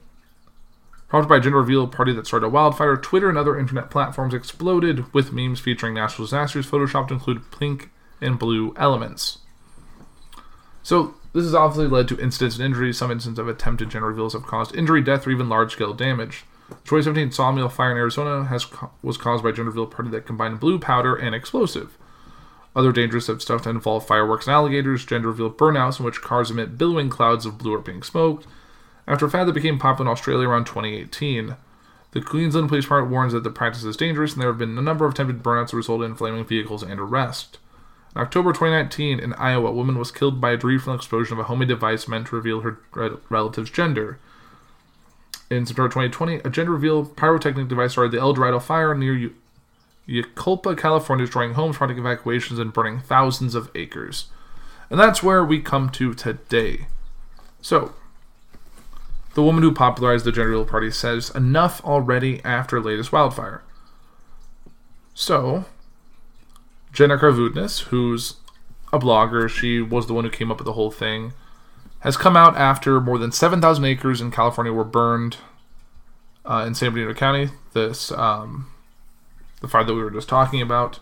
prompted 1.08 1.30
by 1.30 1.38
a 1.38 1.40
gender 1.40 1.56
reveal 1.56 1.88
party 1.88 2.12
that 2.12 2.26
started 2.26 2.48
a 2.48 2.50
wildfire, 2.50 2.98
Twitter 2.98 3.30
and 3.30 3.38
other 3.38 3.58
internet 3.58 3.90
platforms 3.90 4.34
exploded 4.34 5.14
with 5.14 5.32
memes 5.32 5.60
featuring 5.60 5.94
natural 5.94 6.26
disasters 6.26 6.70
photoshopped 6.70 7.08
to 7.08 7.14
include 7.14 7.50
pink 7.50 7.88
and 8.20 8.38
blue 8.38 8.74
elements. 8.76 9.38
So 10.82 11.14
this 11.32 11.44
has 11.44 11.54
obviously 11.54 11.88
led 11.88 12.08
to 12.08 12.18
incidents 12.18 12.56
and 12.56 12.64
injuries. 12.64 12.98
Some 12.98 13.10
instances 13.10 13.38
of 13.38 13.48
attempted 13.48 13.90
gender 13.90 14.08
reveals 14.08 14.32
have 14.32 14.46
caused 14.46 14.74
injury, 14.74 15.02
death, 15.02 15.26
or 15.26 15.30
even 15.30 15.48
large-scale 15.48 15.94
damage. 15.94 16.44
The 16.68 16.74
2017 16.74 17.32
sawmill 17.32 17.68
fire 17.68 17.92
in 17.92 17.96
Arizona 17.96 18.44
has 18.44 18.66
was 19.02 19.16
caused 19.16 19.42
by 19.42 19.50
a 19.50 19.52
gender 19.52 19.70
reveal 19.70 19.86
party 19.86 20.10
that 20.10 20.26
combined 20.26 20.60
blue 20.60 20.78
powder 20.78 21.14
and 21.14 21.34
explosive. 21.34 21.96
Other 22.76 22.92
dangerous 22.92 23.24
stuff 23.24 23.64
that 23.64 23.70
involve 23.70 24.06
fireworks 24.06 24.46
and 24.46 24.54
alligators, 24.54 25.04
gender 25.04 25.28
reveal 25.28 25.50
burnouts 25.50 25.98
in 25.98 26.04
which 26.04 26.20
cars 26.20 26.50
emit 26.50 26.78
billowing 26.78 27.08
clouds 27.08 27.46
of 27.46 27.58
blue 27.58 27.74
or 27.74 27.82
pink 27.82 28.04
smoke. 28.04 28.44
After 29.06 29.26
a 29.26 29.30
fad 29.30 29.48
that 29.48 29.54
became 29.54 29.78
popular 29.78 30.08
in 30.08 30.12
Australia 30.12 30.48
around 30.48 30.66
2018, 30.66 31.56
the 32.12 32.20
Queensland 32.20 32.68
Police 32.68 32.84
Department 32.84 33.12
warns 33.12 33.32
that 33.32 33.44
the 33.44 33.50
practice 33.50 33.84
is 33.84 33.96
dangerous 33.96 34.34
and 34.34 34.42
there 34.42 34.48
have 34.48 34.58
been 34.58 34.78
a 34.78 34.82
number 34.82 35.06
of 35.06 35.12
attempted 35.14 35.42
burnouts 35.42 35.70
that 35.70 35.76
resulted 35.76 36.10
in 36.10 36.16
flaming 36.16 36.44
vehicles 36.44 36.82
and 36.82 37.00
arrest. 37.00 37.58
In 38.14 38.22
October 38.22 38.52
2019, 38.52 39.20
in 39.20 39.32
Iowa, 39.34 39.68
a 39.68 39.72
woman 39.72 39.98
was 39.98 40.10
killed 40.10 40.40
by 40.40 40.52
a 40.52 40.56
the 40.56 40.94
explosion 40.94 41.34
of 41.34 41.38
a 41.38 41.44
homemade 41.44 41.68
device 41.68 42.08
meant 42.08 42.28
to 42.28 42.36
reveal 42.36 42.60
her 42.60 42.78
relative's 43.28 43.70
gender. 43.70 44.18
In 45.50 45.66
September 45.66 45.88
2020, 45.88 46.36
a 46.44 46.50
gender 46.50 46.72
reveal 46.72 47.04
pyrotechnic 47.04 47.68
device 47.68 47.92
started 47.92 48.12
the 48.12 48.20
El 48.20 48.34
Dorado 48.34 48.58
fire 48.58 48.94
near 48.94 49.30
Yucaipa, 50.08 50.76
California, 50.76 51.26
destroying 51.26 51.54
homes, 51.54 51.76
prompting 51.76 51.98
evacuations, 51.98 52.58
and 52.58 52.72
burning 52.72 53.00
thousands 53.00 53.54
of 53.54 53.70
acres. 53.74 54.26
And 54.90 54.98
that's 54.98 55.22
where 55.22 55.44
we 55.44 55.60
come 55.60 55.90
to 55.90 56.14
today. 56.14 56.86
So, 57.60 57.92
the 59.34 59.42
woman 59.42 59.62
who 59.62 59.72
popularized 59.72 60.24
the 60.24 60.32
gender 60.32 60.50
reveal 60.50 60.64
party 60.64 60.90
says 60.90 61.30
enough 61.30 61.84
already 61.84 62.42
after 62.44 62.80
latest 62.80 63.12
wildfire. 63.12 63.62
So, 65.14 65.66
Jenna 66.92 67.18
Karvoudnis, 67.18 67.84
who's 67.84 68.36
a 68.92 68.98
blogger, 68.98 69.48
she 69.48 69.80
was 69.80 70.06
the 70.06 70.14
one 70.14 70.24
who 70.24 70.30
came 70.30 70.50
up 70.50 70.58
with 70.58 70.66
the 70.66 70.72
whole 70.72 70.90
thing, 70.90 71.32
has 72.00 72.16
come 72.16 72.36
out 72.36 72.56
after 72.56 73.00
more 73.00 73.18
than 73.18 73.32
7,000 73.32 73.84
acres 73.84 74.20
in 74.20 74.30
California 74.30 74.72
were 74.72 74.84
burned 74.84 75.38
uh, 76.44 76.64
in 76.66 76.74
San 76.74 76.92
Bernardino 76.92 77.18
County. 77.18 77.50
This, 77.74 78.10
um, 78.12 78.70
the 79.60 79.68
fire 79.68 79.84
that 79.84 79.94
we 79.94 80.02
were 80.02 80.10
just 80.10 80.28
talking 80.28 80.62
about. 80.62 81.00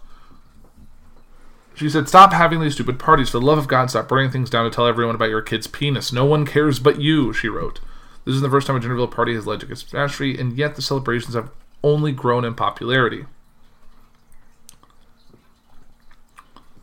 She 1.74 1.90
said, 1.90 2.08
Stop 2.08 2.32
having 2.32 2.60
these 2.60 2.74
stupid 2.74 2.98
parties. 2.98 3.30
For 3.30 3.38
the 3.38 3.44
love 3.44 3.58
of 3.58 3.68
God, 3.68 3.90
stop 3.90 4.08
burning 4.08 4.30
things 4.30 4.48
down 4.48 4.64
to 4.64 4.74
tell 4.74 4.86
everyone 4.86 5.14
about 5.14 5.28
your 5.28 5.42
kid's 5.42 5.66
penis. 5.66 6.12
No 6.12 6.24
one 6.24 6.46
cares 6.46 6.78
but 6.78 7.00
you, 7.00 7.32
she 7.32 7.48
wrote. 7.48 7.80
This 8.24 8.34
is 8.34 8.40
the 8.40 8.50
first 8.50 8.66
time 8.66 8.76
a 8.76 8.80
gender 8.80 8.94
reveal 8.94 9.08
party 9.08 9.34
has 9.34 9.46
led 9.46 9.60
to 9.60 9.66
catastrophe, 9.66 10.38
and 10.38 10.56
yet 10.56 10.74
the 10.74 10.82
celebrations 10.82 11.34
have 11.34 11.50
only 11.84 12.12
grown 12.12 12.44
in 12.44 12.54
popularity. 12.54 13.26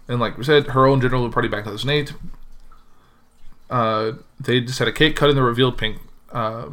And 0.07 0.19
like 0.19 0.37
we 0.37 0.43
said, 0.43 0.67
her 0.67 0.85
own 0.85 1.01
general 1.01 1.29
party 1.29 1.47
back 1.47 1.65
in 1.65 1.71
2008 1.71 2.13
uh, 3.73 4.13
they 4.39 4.61
just 4.61 4.77
had 4.77 4.87
a 4.87 4.91
cake 4.91 5.15
cut 5.15 5.31
in 5.31 5.35
the 5.35 5.41
revealed 5.41 5.77
pink 5.77 5.97
uh, 6.31 6.69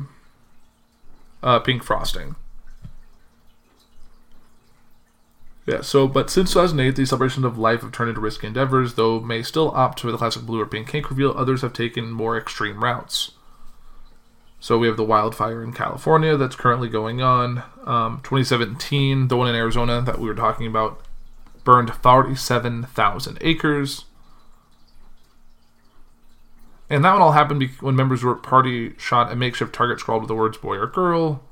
uh, 1.42 1.58
pink 1.60 1.82
frosting. 1.82 2.36
Yeah, 5.66 5.82
so, 5.82 6.08
but 6.08 6.30
since 6.30 6.52
2008, 6.52 6.96
the 6.96 7.06
celebrations 7.06 7.46
of 7.46 7.56
life 7.56 7.82
have 7.82 7.92
turned 7.92 8.10
into 8.10 8.20
risky 8.20 8.46
endeavors, 8.46 8.94
though 8.94 9.20
may 9.20 9.42
still 9.42 9.70
opt 9.70 10.00
for 10.00 10.10
the 10.10 10.18
classic 10.18 10.42
blue 10.42 10.60
or 10.60 10.66
pink 10.66 10.88
cake 10.88 11.08
reveal, 11.10 11.32
others 11.36 11.62
have 11.62 11.72
taken 11.72 12.10
more 12.10 12.36
extreme 12.36 12.82
routes. 12.82 13.32
So 14.58 14.76
we 14.76 14.86
have 14.86 14.96
the 14.96 15.04
wildfire 15.04 15.62
in 15.62 15.72
California 15.72 16.36
that's 16.36 16.56
currently 16.56 16.88
going 16.88 17.22
on. 17.22 17.62
Um, 17.84 18.20
2017, 18.24 19.28
the 19.28 19.36
one 19.36 19.48
in 19.48 19.54
Arizona 19.54 20.02
that 20.02 20.18
we 20.18 20.28
were 20.28 20.34
talking 20.34 20.66
about, 20.66 21.00
burned 21.64 21.92
47,000 21.94 23.38
acres. 23.40 24.04
And 26.88 27.04
that 27.04 27.12
one 27.12 27.22
all 27.22 27.32
happened 27.32 27.62
when 27.80 27.94
members 27.94 28.24
of 28.24 28.30
the 28.30 28.34
party 28.36 28.94
shot 28.98 29.30
a 29.30 29.36
makeshift 29.36 29.72
target 29.72 30.00
scrawled 30.00 30.22
with 30.22 30.28
the 30.28 30.34
words 30.34 30.58
boy 30.58 30.76
or 30.76 30.88
girl. 30.88 31.42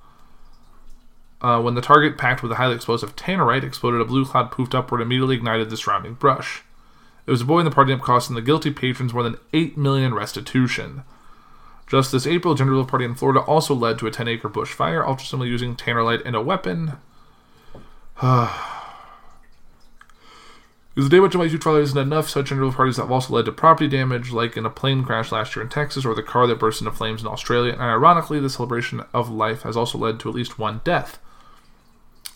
Uh, 1.41 1.61
when 1.61 1.75
the 1.75 1.81
target, 1.81 2.19
packed 2.19 2.43
with 2.43 2.51
a 2.51 2.57
highly 2.57 2.75
explosive 2.75 3.15
tannerite, 3.15 3.63
exploded, 3.63 4.01
a 4.01 4.05
blue 4.05 4.25
cloud 4.25 4.51
poofed 4.51 4.75
upward 4.75 5.01
and 5.01 5.07
immediately 5.07 5.37
ignited 5.37 5.71
the 5.71 5.77
surrounding 5.77 6.15
brush. 6.15 6.65
It 7.27 7.31
was 7.31 7.43
a 7.43 7.45
boy 7.45 7.61
in 7.61 7.65
the 7.65 7.71
party 7.71 7.93
up 7.93 8.01
costing 8.01 8.35
the 8.35 8.43
guilty 8.43 8.73
patrons 8.73 9.15
more 9.15 9.23
than 9.23 9.37
8 9.53 9.77
million 9.77 10.07
in 10.07 10.15
restitution. 10.15 11.05
Just 11.87 12.11
this 12.11 12.27
April, 12.27 12.55
gender 12.55 12.73
reveal 12.73 12.87
party 12.87 13.05
in 13.05 13.15
Florida 13.15 13.41
also 13.41 13.75
led 13.75 13.99
to 13.99 14.07
a 14.07 14.11
10 14.11 14.27
acre 14.27 14.49
bushfire, 14.49 15.07
ultimately 15.07 15.49
using 15.49 15.77
tannerite 15.77 16.23
and 16.25 16.35
a 16.35 16.41
weapon. 16.41 16.95
Because 20.99 21.11
the 21.11 21.21
much 21.21 21.33
of 21.37 21.39
my 21.39 21.45
youth 21.45 21.63
father 21.63 21.81
isn't 21.81 21.97
enough, 21.97 22.29
such 22.29 22.49
gender 22.49 22.73
parties 22.73 22.97
have 22.97 23.13
also 23.13 23.33
led 23.33 23.45
to 23.45 23.53
property 23.53 23.87
damage, 23.87 24.33
like 24.33 24.57
in 24.57 24.67
a 24.67 24.69
plane 24.69 25.05
crash 25.05 25.31
last 25.31 25.55
year 25.55 25.63
in 25.63 25.69
Texas 25.69 26.05
or 26.05 26.13
the 26.13 26.25
car 26.25 26.49
that 26.49 26.59
burst 26.59 26.81
into 26.81 26.91
flames 26.91 27.21
in 27.21 27.29
Australia, 27.29 27.73
and 27.73 27.81
ironically, 27.81 28.41
the 28.41 28.51
celebration 28.51 29.05
of 29.15 29.31
life 29.31 29.63
has 29.63 29.77
also 29.77 29.97
led 29.97 30.19
to 30.19 30.29
at 30.29 30.35
least 30.35 30.59
one 30.59 30.81
death. 30.83 31.21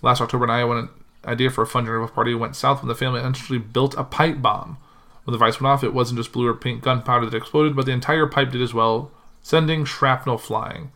Last 0.00 0.20
October 0.20 0.44
in 0.44 0.50
Iowa, 0.50 0.78
an 0.78 0.88
idea 1.24 1.50
for 1.50 1.62
a 1.62 1.66
fun 1.66 1.86
gender 1.86 2.06
party 2.06 2.36
went 2.36 2.54
south 2.54 2.82
when 2.82 2.88
the 2.88 2.94
family 2.94 3.18
eventually 3.18 3.58
built 3.58 3.96
a 3.98 4.04
pipe 4.04 4.40
bomb. 4.40 4.76
When 5.24 5.32
the 5.32 5.38
device 5.38 5.60
went 5.60 5.72
off, 5.72 5.82
it 5.82 5.92
wasn't 5.92 6.20
just 6.20 6.30
blue 6.30 6.46
or 6.46 6.54
pink 6.54 6.84
gunpowder 6.84 7.28
that 7.28 7.36
exploded, 7.36 7.74
but 7.74 7.86
the 7.86 7.90
entire 7.90 8.28
pipe 8.28 8.52
did 8.52 8.62
as 8.62 8.72
well, 8.72 9.10
sending 9.42 9.84
shrapnel 9.84 10.38
flying. 10.38 10.92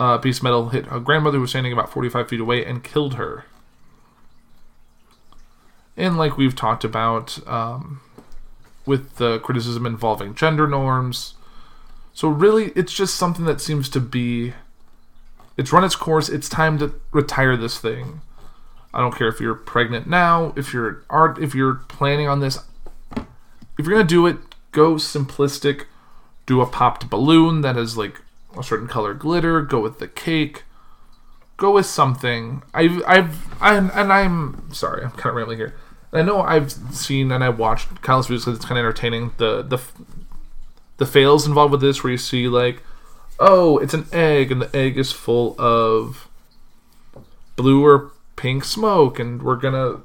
A 0.00 0.18
piece 0.18 0.38
of 0.38 0.44
metal 0.44 0.70
hit 0.70 0.86
a 0.90 0.98
grandmother 0.98 1.36
who 1.36 1.42
was 1.42 1.50
standing 1.50 1.74
about 1.74 1.92
45 1.92 2.26
feet 2.26 2.40
away 2.40 2.64
and 2.64 2.82
killed 2.82 3.16
her 3.16 3.44
and 5.98 6.16
like 6.16 6.38
we've 6.38 6.54
talked 6.54 6.84
about 6.84 7.46
um, 7.46 8.00
with 8.86 9.16
the 9.16 9.40
criticism 9.40 9.84
involving 9.84 10.34
gender 10.34 10.66
norms. 10.66 11.34
So 12.14 12.28
really, 12.28 12.72
it's 12.74 12.94
just 12.94 13.16
something 13.16 13.44
that 13.44 13.60
seems 13.60 13.88
to 13.90 14.00
be. 14.00 14.54
It's 15.56 15.72
run 15.72 15.84
its 15.84 15.96
course. 15.96 16.28
It's 16.28 16.48
time 16.48 16.78
to 16.78 16.94
retire 17.12 17.56
this 17.56 17.78
thing. 17.78 18.22
I 18.94 19.00
don't 19.00 19.14
care 19.14 19.28
if 19.28 19.40
you're 19.40 19.54
pregnant 19.54 20.08
now, 20.08 20.54
if 20.56 20.72
you're 20.72 21.02
art, 21.10 21.38
if 21.38 21.54
you're 21.54 21.74
planning 21.74 22.28
on 22.28 22.40
this. 22.40 22.58
If 23.76 23.86
you're 23.86 23.96
gonna 23.96 24.04
do 24.04 24.26
it, 24.26 24.36
go 24.72 24.94
simplistic. 24.94 25.84
Do 26.46 26.60
a 26.60 26.66
popped 26.66 27.10
balloon 27.10 27.60
that 27.60 27.76
has 27.76 27.98
like 27.98 28.22
a 28.56 28.62
certain 28.62 28.88
color 28.88 29.14
glitter. 29.14 29.60
Go 29.62 29.80
with 29.80 29.98
the 29.98 30.08
cake. 30.08 30.62
Go 31.56 31.72
with 31.72 31.86
something. 31.86 32.62
I've, 32.72 33.02
I've, 33.06 33.62
I'm, 33.62 33.90
and 33.92 34.12
I'm 34.12 34.72
sorry, 34.72 35.04
I'm 35.04 35.10
kind 35.10 35.30
of 35.30 35.34
rambling 35.34 35.58
here. 35.58 35.74
I 36.12 36.22
know 36.22 36.40
I've 36.40 36.72
seen 36.72 37.30
and 37.32 37.44
I 37.44 37.50
watched 37.50 38.02
countless 38.02 38.28
videos 38.28 38.44
because 38.46 38.56
it's 38.56 38.64
kind 38.64 38.78
of 38.78 38.84
entertaining. 38.84 39.32
The 39.36 39.62
the 39.62 39.78
the 40.96 41.06
fails 41.06 41.46
involved 41.46 41.72
with 41.72 41.80
this, 41.80 42.02
where 42.02 42.10
you 42.10 42.18
see 42.18 42.48
like, 42.48 42.82
oh, 43.38 43.78
it's 43.78 43.94
an 43.94 44.06
egg, 44.12 44.50
and 44.50 44.62
the 44.62 44.76
egg 44.76 44.98
is 44.98 45.12
full 45.12 45.54
of 45.58 46.28
blue 47.56 47.84
or 47.84 48.12
pink 48.36 48.64
smoke, 48.64 49.18
and 49.18 49.42
we're 49.42 49.56
gonna 49.56 50.00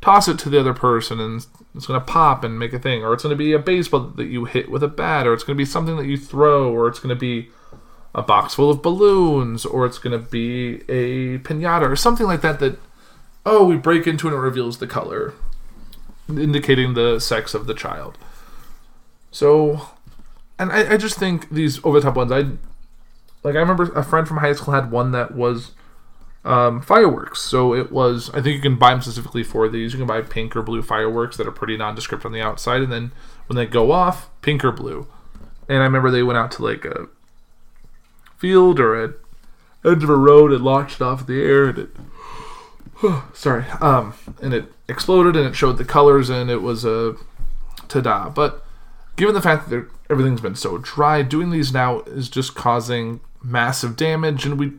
toss 0.00 0.28
it 0.28 0.38
to 0.38 0.48
the 0.48 0.60
other 0.60 0.72
person, 0.72 1.20
and 1.20 1.46
it's 1.74 1.86
gonna 1.86 2.00
pop 2.00 2.44
and 2.44 2.58
make 2.58 2.72
a 2.72 2.78
thing, 2.78 3.02
or 3.02 3.12
it's 3.12 3.22
gonna 3.22 3.36
be 3.36 3.52
a 3.52 3.58
baseball 3.58 4.00
that 4.00 4.26
you 4.26 4.44
hit 4.44 4.70
with 4.70 4.82
a 4.82 4.88
bat, 4.88 5.26
or 5.26 5.34
it's 5.34 5.44
gonna 5.44 5.56
be 5.56 5.64
something 5.64 5.96
that 5.96 6.06
you 6.06 6.16
throw, 6.16 6.72
or 6.72 6.88
it's 6.88 7.00
gonna 7.00 7.14
be 7.14 7.50
a 8.14 8.22
box 8.22 8.54
full 8.54 8.70
of 8.70 8.82
balloons, 8.82 9.66
or 9.66 9.84
it's 9.84 9.98
gonna 9.98 10.18
be 10.18 10.76
a 10.88 11.38
pinata, 11.38 11.90
or 11.90 11.96
something 11.96 12.26
like 12.26 12.40
that 12.40 12.60
that 12.60 12.78
oh, 13.44 13.64
we 13.64 13.76
break 13.76 14.06
into 14.06 14.28
and 14.28 14.36
it 14.36 14.40
reveals 14.40 14.78
the 14.78 14.86
color, 14.86 15.34
indicating 16.28 16.94
the 16.94 17.18
sex 17.18 17.54
of 17.54 17.66
the 17.66 17.74
child. 17.74 18.18
So, 19.30 19.88
and 20.58 20.72
I, 20.72 20.94
I 20.94 20.96
just 20.96 21.18
think 21.18 21.50
these 21.50 21.84
over 21.84 22.00
the 22.00 22.06
top 22.06 22.16
ones, 22.16 22.32
I 22.32 22.40
like. 23.42 23.56
I 23.56 23.60
remember 23.60 23.92
a 23.92 24.02
friend 24.02 24.26
from 24.26 24.38
high 24.38 24.52
school 24.52 24.74
had 24.74 24.90
one 24.90 25.12
that 25.12 25.34
was 25.34 25.72
um, 26.44 26.80
fireworks. 26.80 27.40
So 27.40 27.74
it 27.74 27.92
was, 27.92 28.30
I 28.30 28.40
think 28.40 28.56
you 28.56 28.60
can 28.60 28.76
buy 28.76 28.90
them 28.90 29.02
specifically 29.02 29.42
for 29.42 29.68
these. 29.68 29.92
You 29.92 29.98
can 29.98 30.06
buy 30.06 30.22
pink 30.22 30.56
or 30.56 30.62
blue 30.62 30.82
fireworks 30.82 31.36
that 31.36 31.46
are 31.46 31.52
pretty 31.52 31.76
nondescript 31.76 32.24
on 32.24 32.32
the 32.32 32.40
outside, 32.40 32.82
and 32.82 32.92
then 32.92 33.12
when 33.46 33.56
they 33.56 33.66
go 33.66 33.92
off, 33.92 34.30
pink 34.42 34.64
or 34.64 34.72
blue. 34.72 35.06
And 35.68 35.78
I 35.78 35.84
remember 35.84 36.10
they 36.10 36.22
went 36.22 36.38
out 36.38 36.50
to 36.52 36.64
like 36.64 36.84
a 36.84 37.08
field 38.36 38.80
or 38.80 39.04
a 39.04 39.14
edge 39.84 40.02
of 40.02 40.10
a 40.10 40.16
road 40.16 40.52
and 40.52 40.64
launched 40.64 41.00
off 41.00 41.26
the 41.26 41.42
air, 41.42 41.68
and 41.68 41.78
it, 41.78 41.90
sorry, 43.32 43.64
um, 43.80 44.14
and 44.42 44.54
it 44.54 44.72
exploded 44.88 45.36
and 45.36 45.46
it 45.46 45.54
showed 45.54 45.78
the 45.78 45.84
colors, 45.84 46.28
and 46.28 46.50
it 46.50 46.62
was 46.62 46.84
a 46.84 47.16
ta-da. 47.88 48.28
But 48.28 48.64
given 49.16 49.34
the 49.34 49.42
fact 49.42 49.70
that 49.70 49.88
everything's 50.08 50.40
been 50.40 50.54
so 50.54 50.78
dry, 50.78 51.22
doing 51.22 51.50
these 51.50 51.72
now 51.72 52.00
is 52.00 52.28
just 52.28 52.54
causing 52.54 53.20
massive 53.42 53.96
damage, 53.96 54.44
and 54.44 54.58
we 54.58 54.72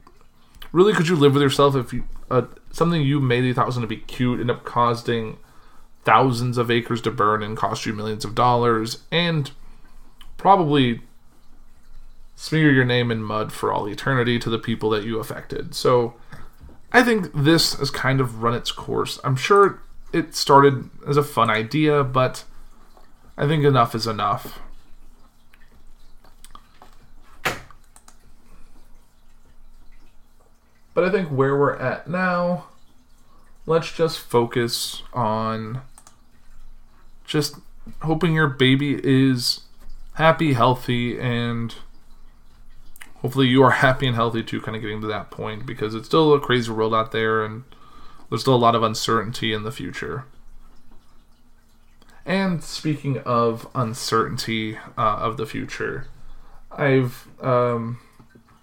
really 0.71 0.93
could 0.93 1.07
you 1.07 1.15
live 1.15 1.33
with 1.33 1.43
yourself 1.43 1.75
if 1.75 1.93
you 1.93 2.03
uh, 2.29 2.43
something 2.71 3.01
you 3.01 3.19
maybe 3.19 3.51
thought 3.53 3.65
was 3.65 3.75
going 3.75 3.87
to 3.87 3.93
be 3.93 4.01
cute 4.01 4.39
end 4.39 4.49
up 4.49 4.63
causing 4.63 5.37
thousands 6.03 6.57
of 6.57 6.71
acres 6.71 7.01
to 7.01 7.11
burn 7.11 7.43
and 7.43 7.57
cost 7.57 7.85
you 7.85 7.93
millions 7.93 8.23
of 8.23 8.33
dollars 8.33 8.99
and 9.11 9.51
probably 10.37 11.01
smear 12.35 12.71
your 12.71 12.85
name 12.85 13.11
in 13.11 13.21
mud 13.21 13.51
for 13.51 13.71
all 13.71 13.87
eternity 13.87 14.39
to 14.39 14.49
the 14.49 14.57
people 14.57 14.89
that 14.89 15.03
you 15.03 15.19
affected. 15.19 15.75
So 15.75 16.15
I 16.93 17.03
think 17.03 17.31
this 17.33 17.73
has 17.75 17.89
kind 17.89 18.19
of 18.19 18.43
run 18.43 18.53
its 18.53 18.71
course. 18.71 19.19
I'm 19.23 19.35
sure 19.35 19.81
it 20.11 20.35
started 20.35 20.89
as 21.07 21.17
a 21.17 21.23
fun 21.23 21.49
idea, 21.49 22.03
but 22.03 22.43
I 23.37 23.47
think 23.47 23.63
enough 23.63 23.95
is 23.95 24.07
enough. 24.07 24.59
But 30.93 31.05
I 31.05 31.09
think 31.09 31.29
where 31.29 31.57
we're 31.57 31.77
at 31.77 32.07
now, 32.09 32.65
let's 33.65 33.91
just 33.93 34.19
focus 34.19 35.03
on 35.13 35.81
just 37.25 37.55
hoping 38.01 38.33
your 38.35 38.47
baby 38.47 38.99
is 39.01 39.61
happy, 40.15 40.53
healthy, 40.53 41.17
and 41.17 41.73
hopefully 43.21 43.47
you 43.47 43.63
are 43.63 43.71
happy 43.71 44.07
and 44.07 44.15
healthy 44.15 44.43
too, 44.43 44.61
kind 44.61 44.75
of 44.75 44.81
getting 44.81 45.01
to 45.01 45.07
that 45.07 45.31
point 45.31 45.65
because 45.65 45.95
it's 45.95 46.07
still 46.07 46.33
a 46.33 46.39
crazy 46.39 46.71
world 46.71 46.93
out 46.93 47.11
there 47.11 47.45
and 47.45 47.63
there's 48.29 48.41
still 48.41 48.55
a 48.55 48.57
lot 48.57 48.75
of 48.75 48.83
uncertainty 48.83 49.53
in 49.53 49.63
the 49.63 49.71
future. 49.71 50.25
And 52.25 52.63
speaking 52.63 53.17
of 53.19 53.67
uncertainty 53.73 54.77
uh, 54.97 55.17
of 55.17 55.37
the 55.37 55.45
future, 55.45 56.07
I've 56.71 57.27
um, 57.41 57.99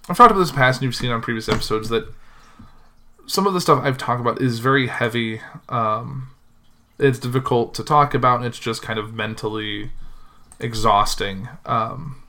I've 0.08 0.16
talked 0.16 0.30
about 0.30 0.40
this 0.40 0.52
past, 0.52 0.78
and 0.80 0.84
you've 0.84 0.94
seen 0.94 1.10
on 1.10 1.20
previous 1.20 1.48
episodes 1.48 1.88
that 1.88 2.12
some 3.26 3.46
of 3.46 3.54
the 3.54 3.60
stuff 3.60 3.82
I've 3.84 3.98
talked 3.98 4.20
about 4.20 4.40
is 4.40 4.60
very 4.60 4.86
heavy. 4.86 5.40
Um, 5.68 6.30
it's 6.98 7.18
difficult 7.18 7.74
to 7.74 7.84
talk 7.84 8.14
about, 8.14 8.36
and 8.36 8.46
it's 8.46 8.58
just 8.58 8.80
kind 8.80 8.98
of 8.98 9.12
mentally 9.12 9.90
exhausting. 10.60 11.48
Um, 11.66 12.22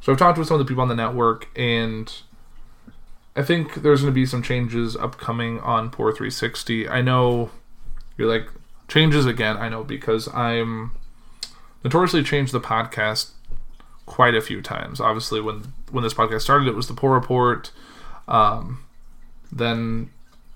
so 0.00 0.12
I've 0.12 0.18
talked 0.18 0.38
with 0.38 0.48
some 0.48 0.60
of 0.60 0.66
the 0.66 0.68
people 0.68 0.82
on 0.82 0.88
the 0.88 0.94
network, 0.94 1.48
and 1.56 2.12
I 3.36 3.42
think 3.42 3.74
there's 3.82 4.00
going 4.00 4.12
to 4.12 4.14
be 4.14 4.26
some 4.26 4.42
changes 4.42 4.96
upcoming 4.96 5.60
on 5.60 5.90
Poor 5.90 6.10
360. 6.10 6.88
I 6.88 7.02
know 7.02 7.50
you're 8.16 8.28
like 8.28 8.48
changes 8.88 9.26
again. 9.26 9.56
I 9.56 9.68
know 9.68 9.84
because 9.84 10.28
I'm 10.34 10.92
notoriously 11.84 12.22
changed 12.22 12.52
the 12.52 12.60
podcast 12.60 13.30
quite 14.06 14.34
a 14.34 14.40
few 14.40 14.60
times. 14.60 15.00
Obviously, 15.00 15.40
when 15.40 15.72
when 15.90 16.02
this 16.02 16.14
podcast 16.14 16.42
started, 16.42 16.66
it 16.66 16.74
was 16.74 16.88
the 16.88 16.94
Poor 16.94 17.12
Report. 17.12 17.70
Um, 18.26 18.84
then, 19.52 20.10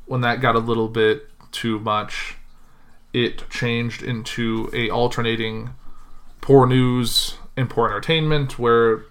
when 0.07 0.23
that 0.23 0.41
got 0.41 0.57
a 0.57 0.61
little 0.61 0.89
bit 0.89 1.29
too 1.53 1.79
much, 1.79 2.37
it 3.13 3.49
changed 3.49 4.03
into 4.03 4.69
a 4.73 4.91
alternating 4.91 5.71
poor 6.41 6.67
news 6.67 7.37
and 7.57 7.71
poor 7.71 7.89
entertainment, 7.89 8.59
where 8.59 9.05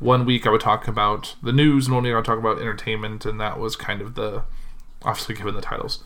one 0.00 0.24
week 0.24 0.46
I 0.46 0.50
would 0.50 0.60
talk 0.60 0.88
about 0.88 1.36
the 1.42 1.52
news, 1.52 1.86
and 1.86 1.94
one 1.94 2.04
week 2.04 2.12
I 2.12 2.16
would 2.16 2.24
talk 2.24 2.38
about 2.38 2.58
entertainment, 2.58 3.24
and 3.24 3.40
that 3.40 3.60
was 3.60 3.76
kind 3.76 4.00
of 4.00 4.16
the 4.16 4.42
obviously 5.02 5.34
given 5.34 5.54
the 5.54 5.60
titles. 5.60 6.02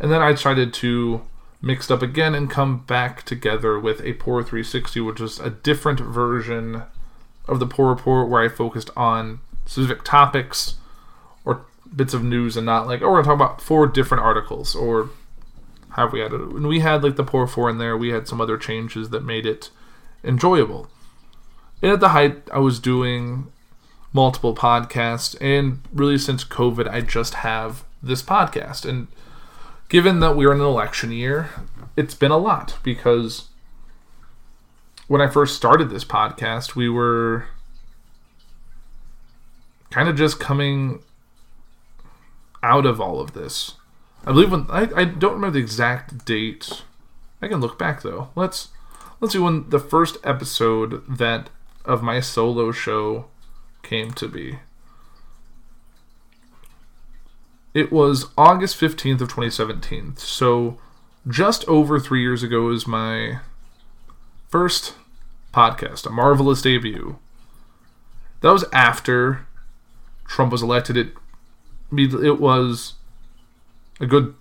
And 0.00 0.10
then 0.10 0.22
I 0.22 0.32
decided 0.32 0.72
to 0.74 1.22
mixed 1.60 1.90
up 1.90 2.02
again 2.02 2.34
and 2.34 2.50
come 2.50 2.78
back 2.78 3.22
together 3.24 3.78
with 3.78 4.00
a 4.02 4.14
Poor 4.14 4.42
360, 4.42 5.00
which 5.00 5.20
is 5.20 5.40
a 5.40 5.50
different 5.50 6.00
version 6.00 6.82
of 7.48 7.60
the 7.60 7.66
Poor 7.66 7.88
Report 7.88 8.28
where 8.28 8.42
I 8.42 8.48
focused 8.48 8.90
on 8.96 9.40
specific 9.64 10.04
topics 10.04 10.74
or 11.44 11.66
bits 11.94 12.14
of 12.14 12.22
news 12.22 12.56
and 12.56 12.66
not 12.66 12.86
like, 12.86 13.02
oh, 13.02 13.06
we're 13.06 13.22
going 13.22 13.24
to 13.24 13.28
talk 13.28 13.34
about 13.34 13.60
four 13.60 13.86
different 13.86 14.22
articles 14.22 14.74
or 14.74 15.10
have 15.90 16.12
we 16.12 16.22
it? 16.22 16.30
When 16.30 16.66
we 16.66 16.80
had 16.80 17.02
like 17.02 17.16
the 17.16 17.24
Poor 17.24 17.46
Four 17.46 17.70
in 17.70 17.78
there, 17.78 17.96
we 17.96 18.10
had 18.10 18.28
some 18.28 18.40
other 18.40 18.58
changes 18.58 19.10
that 19.10 19.24
made 19.24 19.46
it 19.46 19.70
enjoyable. 20.22 20.88
And 21.82 21.92
at 21.92 22.00
the 22.00 22.10
height, 22.10 22.48
I 22.52 22.58
was 22.58 22.80
doing 22.80 23.52
multiple 24.12 24.54
podcasts, 24.54 25.36
and 25.40 25.80
really 25.92 26.18
since 26.18 26.42
COVID, 26.44 26.88
I 26.88 27.02
just 27.02 27.34
have 27.34 27.84
this 28.02 28.22
podcast. 28.22 28.88
And 28.88 29.08
given 29.88 30.20
that 30.20 30.36
we're 30.36 30.52
in 30.52 30.60
an 30.60 30.66
election 30.66 31.12
year, 31.12 31.50
it's 31.96 32.14
been 32.14 32.30
a 32.30 32.38
lot 32.38 32.78
because 32.82 33.48
when 35.06 35.20
I 35.20 35.28
first 35.28 35.56
started 35.56 35.90
this 35.90 36.04
podcast, 36.04 36.74
we 36.74 36.88
were 36.88 37.46
kind 39.90 40.08
of 40.08 40.16
just 40.16 40.40
coming 40.40 41.02
out 42.62 42.86
of 42.86 43.00
all 43.00 43.20
of 43.20 43.32
this. 43.32 43.74
I 44.24 44.32
believe 44.32 44.50
when 44.50 44.66
I, 44.68 44.88
I 44.96 45.04
don't 45.04 45.34
remember 45.34 45.52
the 45.52 45.60
exact 45.60 46.24
date. 46.24 46.82
I 47.40 47.48
can 47.48 47.60
look 47.60 47.78
back 47.78 48.02
though. 48.02 48.30
Let's 48.34 48.68
let's 49.20 49.32
see 49.32 49.38
when 49.38 49.68
the 49.70 49.78
first 49.78 50.16
episode 50.24 51.04
that 51.06 51.50
of 51.86 52.02
my 52.02 52.20
solo 52.20 52.72
show 52.72 53.26
came 53.82 54.10
to 54.12 54.28
be. 54.28 54.58
It 57.74 57.92
was 57.92 58.26
August 58.36 58.80
15th 58.80 59.20
of 59.20 59.28
2017. 59.28 60.16
So 60.16 60.78
just 61.28 61.66
over 61.68 62.00
3 62.00 62.20
years 62.20 62.42
ago 62.42 62.70
is 62.70 62.86
my 62.86 63.40
first 64.48 64.94
podcast, 65.52 66.06
a 66.06 66.10
marvelous 66.10 66.62
debut. 66.62 67.18
That 68.40 68.52
was 68.52 68.64
after 68.72 69.46
Trump 70.26 70.52
was 70.52 70.62
elected. 70.62 70.96
It 70.96 71.14
it 71.92 72.40
was 72.40 72.94
a 74.00 74.06
good 74.06 74.34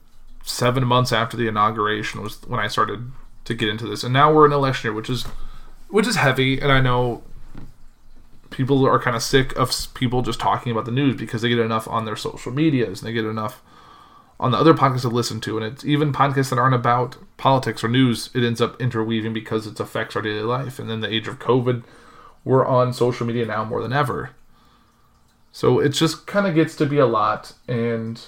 seven 0.43 0.86
months 0.86 1.12
after 1.12 1.38
the 1.38 1.47
inauguration 1.47 2.21
was 2.21 2.41
when 2.47 2.60
I 2.60 2.67
started 2.67 3.12
to 3.45 3.53
get 3.53 3.69
into 3.69 3.88
this, 3.88 4.03
and 4.03 4.13
now 4.13 4.34
we're 4.34 4.45
in 4.45 4.51
election 4.51 4.89
year, 4.89 4.93
which 4.93 5.10
is 5.10 5.23
which 5.89 6.08
is 6.08 6.15
heavy. 6.15 6.60
And 6.60 6.71
I 6.71 6.81
know 6.81 7.23
people 8.49 8.86
are 8.88 8.99
kind 8.99 9.15
of 9.15 9.23
sick 9.23 9.55
of 9.55 9.71
people 9.93 10.21
just 10.21 10.39
talking 10.39 10.71
about 10.71 10.86
the 10.86 10.91
news 10.91 11.17
because 11.17 11.41
they 11.41 11.49
get 11.49 11.60
enough 11.60 11.88
on 11.88 12.05
their 12.05 12.15
social 12.15 12.51
medias 12.51 13.01
and 13.01 13.08
they 13.08 13.13
get 13.13 13.25
enough 13.25 13.62
on 14.39 14.51
the 14.51 14.58
other 14.58 14.73
podcasts 14.73 15.01
to 15.01 15.10
listen 15.10 15.39
to, 15.39 15.58
and 15.58 15.65
it's 15.65 15.86
even 15.86 16.12
podcasts 16.12 16.49
that 16.49 16.60
aren't 16.60 16.75
about 16.75 17.17
politics 17.38 17.84
or 17.84 17.88
news. 17.88 18.29
It 18.34 18.43
ends 18.43 18.60
up 18.60 18.79
interweaving 18.81 19.34
because 19.34 19.65
it 19.65 19.79
affects 19.79 20.15
our 20.15 20.21
daily 20.21 20.41
life. 20.41 20.77
And 20.77 20.89
then 20.89 20.99
the 20.99 21.13
age 21.13 21.29
of 21.29 21.39
COVID, 21.39 21.84
we're 22.43 22.65
on 22.65 22.91
social 22.91 23.25
media 23.25 23.45
now 23.45 23.63
more 23.63 23.81
than 23.81 23.93
ever. 23.93 24.31
So 25.53 25.79
it 25.79 25.89
just 25.89 26.27
kind 26.27 26.45
of 26.45 26.53
gets 26.53 26.75
to 26.75 26.86
be 26.86 26.97
a 26.97 27.05
lot, 27.05 27.53
and 27.65 28.21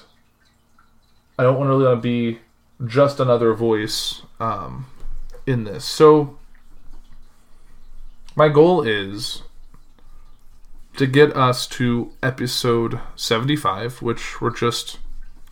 I 1.38 1.44
don't 1.44 1.58
want 1.58 1.70
to 1.70 1.78
really 1.78 2.00
be 2.00 2.40
just 2.86 3.20
another 3.20 3.54
voice 3.54 4.22
um, 4.40 4.86
in 5.46 5.66
this. 5.66 5.84
So 5.84 6.38
my 8.34 8.48
goal 8.48 8.82
is 8.82 9.44
to 10.98 11.08
get 11.08 11.36
us 11.36 11.66
to 11.68 12.12
episode 12.22 13.00
75, 13.16 14.02
which 14.02 14.42
we're 14.42 14.50
just 14.50 15.00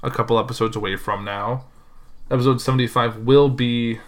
a 0.04 0.12
couple 0.12 0.38
episodes 0.38 0.76
away 0.76 0.96
from 0.96 1.24
now. 1.24 1.66
Episode 2.30 2.62
75 2.62 3.20
will 3.20 3.50
be 3.50 4.00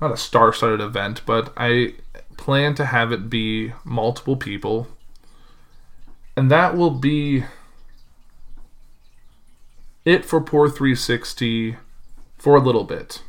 not 0.00 0.12
a 0.12 0.16
star 0.16 0.52
studded 0.52 0.80
event, 0.80 1.22
but 1.24 1.52
I 1.56 1.94
plan 2.36 2.74
to 2.74 2.86
have 2.86 3.12
it 3.12 3.30
be 3.30 3.72
multiple 3.84 4.36
people 4.36 4.88
and 6.36 6.50
that 6.50 6.76
will 6.76 6.90
be 6.90 7.44
it 10.04 10.24
for 10.24 10.40
Poor 10.40 10.68
360 10.68 11.76
for 12.38 12.56
a 12.56 12.60
little 12.60 12.84
bit. 12.84 13.22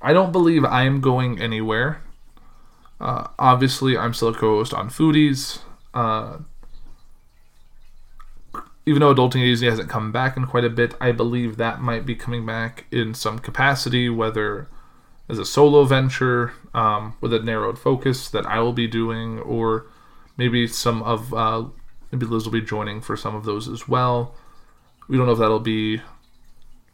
I 0.00 0.12
don't 0.12 0.32
believe 0.32 0.64
I 0.64 0.82
am 0.82 1.00
going 1.00 1.40
anywhere. 1.40 2.02
Uh, 3.02 3.26
obviously, 3.36 3.98
I'm 3.98 4.14
still 4.14 4.28
a 4.28 4.34
co 4.34 4.58
host 4.58 4.72
on 4.72 4.88
Foodies. 4.88 5.58
Uh, 5.92 6.38
even 8.86 9.00
though 9.00 9.12
Adulting 9.12 9.42
Easy 9.42 9.66
hasn't 9.66 9.90
come 9.90 10.12
back 10.12 10.36
in 10.36 10.46
quite 10.46 10.64
a 10.64 10.70
bit, 10.70 10.94
I 11.00 11.10
believe 11.10 11.56
that 11.56 11.80
might 11.80 12.06
be 12.06 12.14
coming 12.14 12.46
back 12.46 12.86
in 12.92 13.12
some 13.14 13.40
capacity, 13.40 14.08
whether 14.08 14.68
as 15.28 15.40
a 15.40 15.44
solo 15.44 15.84
venture 15.84 16.52
um, 16.74 17.16
with 17.20 17.32
a 17.32 17.40
narrowed 17.40 17.78
focus 17.78 18.28
that 18.30 18.46
I 18.46 18.60
will 18.60 18.72
be 18.72 18.86
doing, 18.86 19.40
or 19.40 19.86
maybe 20.36 20.68
some 20.68 21.02
of 21.02 21.34
uh, 21.34 21.64
maybe 22.12 22.26
Liz 22.26 22.44
will 22.44 22.52
be 22.52 22.60
joining 22.60 23.00
for 23.00 23.16
some 23.16 23.34
of 23.34 23.44
those 23.44 23.66
as 23.66 23.88
well. 23.88 24.36
We 25.08 25.16
don't 25.16 25.26
know 25.26 25.32
if 25.32 25.40
that'll 25.40 25.58
be 25.58 26.02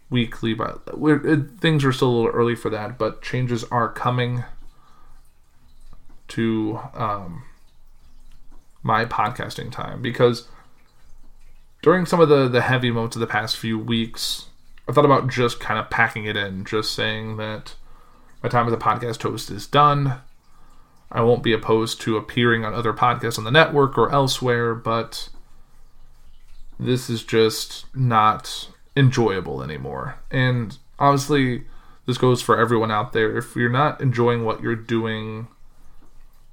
weekly, 0.09 0.55
but 0.55 0.81
it, 0.87 1.51
things 1.61 1.85
are 1.85 1.92
still 1.92 2.09
a 2.09 2.14
little 2.16 2.31
early 2.31 2.55
for 2.55 2.71
that. 2.71 2.97
But 2.97 3.21
changes 3.21 3.62
are 3.64 3.92
coming 3.92 4.44
to 6.28 6.78
um, 6.94 7.44
my 8.82 9.04
podcasting 9.04 9.70
time 9.70 10.00
because 10.02 10.48
during 11.82 12.06
some 12.06 12.20
of 12.20 12.28
the 12.28 12.48
the 12.48 12.62
heavy 12.62 12.90
moments 12.90 13.16
of 13.16 13.20
the 13.20 13.26
past 13.26 13.56
few 13.56 13.78
weeks, 13.78 14.46
I 14.88 14.92
thought 14.92 15.04
about 15.04 15.28
just 15.28 15.60
kind 15.60 15.78
of 15.78 15.90
packing 15.90 16.24
it 16.24 16.36
in, 16.36 16.64
just 16.64 16.94
saying 16.94 17.36
that 17.36 17.74
my 18.42 18.48
time 18.48 18.66
as 18.66 18.72
a 18.72 18.76
podcast 18.76 19.22
host 19.22 19.50
is 19.50 19.66
done. 19.66 20.20
I 21.10 21.22
won't 21.22 21.42
be 21.42 21.52
opposed 21.52 22.00
to 22.02 22.16
appearing 22.16 22.64
on 22.64 22.74
other 22.74 22.92
podcasts 22.92 23.38
on 23.38 23.44
the 23.44 23.50
network 23.50 23.96
or 23.96 24.12
elsewhere, 24.12 24.74
but 24.74 25.30
this 26.78 27.08
is 27.08 27.24
just 27.24 27.86
not 27.94 28.68
enjoyable 28.96 29.62
anymore. 29.62 30.16
And 30.30 30.76
obviously, 30.98 31.64
this 32.06 32.18
goes 32.18 32.42
for 32.42 32.58
everyone 32.58 32.90
out 32.90 33.12
there. 33.12 33.36
If 33.36 33.56
you're 33.56 33.70
not 33.70 34.00
enjoying 34.00 34.44
what 34.44 34.62
you're 34.62 34.76
doing 34.76 35.48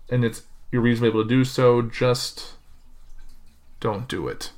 and 0.10 0.24
it's 0.24 0.44
you're 0.72 0.82
reasonably 0.82 1.10
able 1.10 1.24
to 1.24 1.30
do 1.30 1.44
so, 1.44 1.82
just 1.82 2.54
don't 3.80 4.08
do 4.08 4.28
it. 4.28 4.52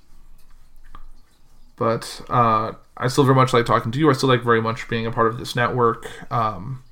But 1.75 2.21
uh, 2.29 2.73
I 2.95 3.07
still 3.07 3.23
very 3.23 3.35
much 3.35 3.53
like 3.53 3.65
talking 3.65 3.91
to 3.91 3.99
you. 3.99 4.09
I 4.09 4.13
still 4.13 4.29
like 4.29 4.41
very 4.41 4.61
much 4.61 4.89
being 4.89 5.05
a 5.05 5.11
part 5.11 5.27
of 5.27 5.37
this 5.37 5.55
network. 5.55 6.09
Um, 6.31 6.83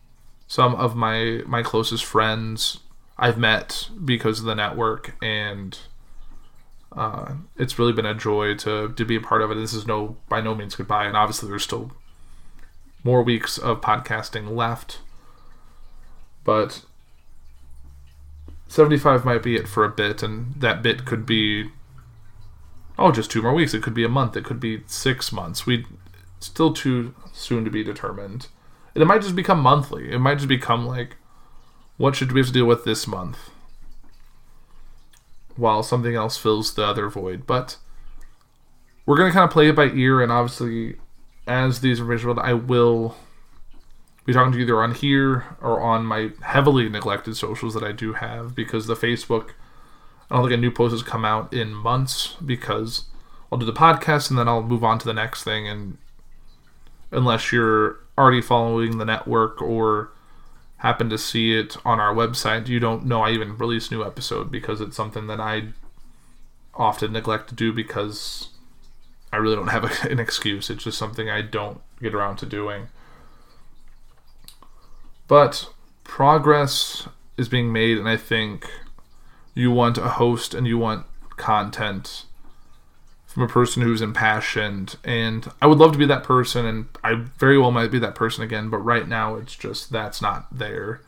some 0.48 0.76
of 0.76 0.96
my 0.96 1.41
my 1.48 1.63
closest 1.63 2.06
friends 2.06 2.80
I've 3.18 3.38
met 3.38 3.89
because 4.04 4.39
of 4.39 4.46
the 4.46 4.56
network, 4.56 5.15
and 5.22 5.78
uh, 6.96 7.36
it's 7.58 7.80
really 7.80 7.94
been 7.94 8.06
a 8.06 8.13
joy 8.13 8.56
to 8.56 8.89
to 8.89 9.06
be 9.06 9.15
a 9.15 9.22
part 9.22 9.41
of 9.41 9.52
it. 9.52 9.56
This 9.56 9.74
is 9.74 9.88
no 9.88 10.18
by 10.30 10.41
no 10.41 10.54
means 10.54 10.76
goodbye, 10.76 11.06
and 11.06 11.18
obviously 11.18 11.50
there's 11.50 11.63
still 11.63 11.91
more 13.04 13.24
weeks 13.24 13.58
of 13.58 13.82
podcasting 13.82 14.56
left, 14.56 15.00
but 16.44 16.84
75 18.67 19.25
might 19.25 19.43
be 19.43 19.56
it 19.56 19.67
for 19.67 19.84
a 19.86 19.89
bit, 19.89 20.23
and 20.23 20.54
that 20.56 20.82
bit 20.82 21.06
could 21.06 21.25
be 21.25 21.69
oh, 22.97 23.12
just 23.12 23.32
two 23.32 23.41
more 23.41 23.54
weeks. 23.54 23.73
It 23.73 23.84
could 23.84 23.93
be 23.93 24.06
a 24.06 24.10
month. 24.10 24.36
It 24.36 24.45
could 24.45 24.60
be 24.60 24.84
six 24.88 25.32
months. 25.32 25.65
We 25.65 25.86
still 26.39 26.73
too 26.73 27.13
soon 27.34 27.65
to 27.65 27.71
be 27.71 27.84
determined. 27.84 28.47
And 28.93 29.01
it 29.01 29.06
might 29.06 29.21
just 29.21 29.36
become 29.36 29.60
monthly. 29.60 30.12
It 30.12 30.19
might 30.19 30.36
just 30.36 30.47
become 30.47 30.86
like, 30.86 31.17
what 31.97 32.15
should 32.15 32.32
we 32.32 32.39
have 32.39 32.47
to 32.47 32.54
deal 32.54 32.65
with 32.65 32.86
this 32.86 33.08
month? 33.08 33.38
While 35.56 35.84
something 35.84 36.15
else 36.15 36.38
fills 36.38 36.73
the 36.73 36.86
other 36.86 37.10
void. 37.10 37.45
But 37.45 37.78
we're 39.06 39.17
gonna 39.17 39.32
kind 39.32 39.45
of 39.45 39.51
play 39.51 39.69
it 39.69 39.75
by 39.75 39.89
ear, 39.89 40.21
and 40.21 40.32
obviously, 40.32 40.97
as 41.47 41.82
these 41.82 41.99
are 41.99 42.06
visual, 42.06 42.39
I 42.39 42.54
will 42.54 43.15
be 44.25 44.33
talking 44.33 44.51
to 44.51 44.57
you 44.57 44.63
either 44.63 44.81
on 44.81 44.93
here 44.93 45.45
or 45.61 45.79
on 45.81 46.05
my 46.05 46.31
heavily 46.41 46.89
neglected 46.89 47.38
socials 47.38 47.73
that 47.73 47.83
I 47.83 47.91
do 47.91 48.13
have 48.13 48.55
because 48.55 48.88
the 48.88 48.95
Facebook 48.95 49.51
I 50.29 50.35
don't 50.35 50.45
think 50.45 50.57
a 50.57 50.61
new 50.61 50.71
post 50.71 50.91
has 50.91 51.03
come 51.03 51.23
out 51.23 51.53
in 51.53 51.73
months 51.73 52.35
because 52.43 53.05
I'll 53.51 53.59
do 53.59 53.65
the 53.65 53.73
podcast 53.73 54.29
and 54.29 54.39
then 54.39 54.47
I'll 54.47 54.63
move 54.63 54.83
on 54.83 54.97
to 54.99 55.05
the 55.05 55.13
next 55.13 55.43
thing. 55.43 55.67
And 55.67 55.97
unless 57.11 57.51
you're 57.51 57.99
already 58.17 58.41
following 58.41 58.97
the 58.97 59.05
network 59.05 59.61
or 59.61 60.11
happen 60.77 61.09
to 61.09 61.17
see 61.17 61.57
it 61.57 61.77
on 61.85 61.99
our 61.99 62.13
website, 62.13 62.67
you 62.67 62.79
don't 62.79 63.05
know 63.05 63.21
I 63.21 63.31
even 63.31 63.57
release 63.57 63.91
new 63.91 64.03
episode 64.03 64.51
because 64.51 64.81
it's 64.81 64.95
something 64.95 65.27
that 65.27 65.39
I 65.39 65.69
often 66.73 67.13
neglect 67.13 67.49
to 67.49 67.55
do 67.55 67.71
because 67.71 68.49
I 69.31 69.38
really 69.38 69.55
don't 69.55 69.67
have 69.67 69.83
an 70.09 70.19
excuse. 70.19 70.71
It's 70.71 70.83
just 70.83 70.97
something 70.97 71.29
I 71.29 71.43
don't 71.43 71.81
get 72.01 72.15
around 72.15 72.38
to 72.38 72.47
doing. 72.47 72.88
But 75.27 75.69
progress 76.03 77.07
is 77.38 77.49
being 77.49 77.73
made, 77.73 77.97
and 77.97 78.07
I 78.07 78.17
think 78.17 78.69
you 79.53 79.71
want 79.71 79.97
a 79.97 80.09
host 80.09 80.53
and 80.53 80.67
you 80.67 80.77
want 80.77 81.05
content 81.38 82.25
from 83.35 83.43
a 83.43 83.47
person 83.49 83.81
who's 83.81 84.01
impassioned 84.01 84.95
and 85.03 85.51
I 85.61 85.67
would 85.67 85.77
love 85.77 85.91
to 85.91 85.97
be 85.97 86.05
that 86.05 86.23
person 86.23 86.65
and 86.65 86.85
I 87.03 87.15
very 87.38 87.57
well 87.57 87.69
might 87.69 87.91
be 87.91 87.99
that 87.99 88.15
person 88.15 88.45
again 88.45 88.69
but 88.69 88.77
right 88.77 89.05
now 89.05 89.35
it's 89.35 89.55
just 89.55 89.91
that's 89.91 90.21
not 90.21 90.47
there. 90.57 91.01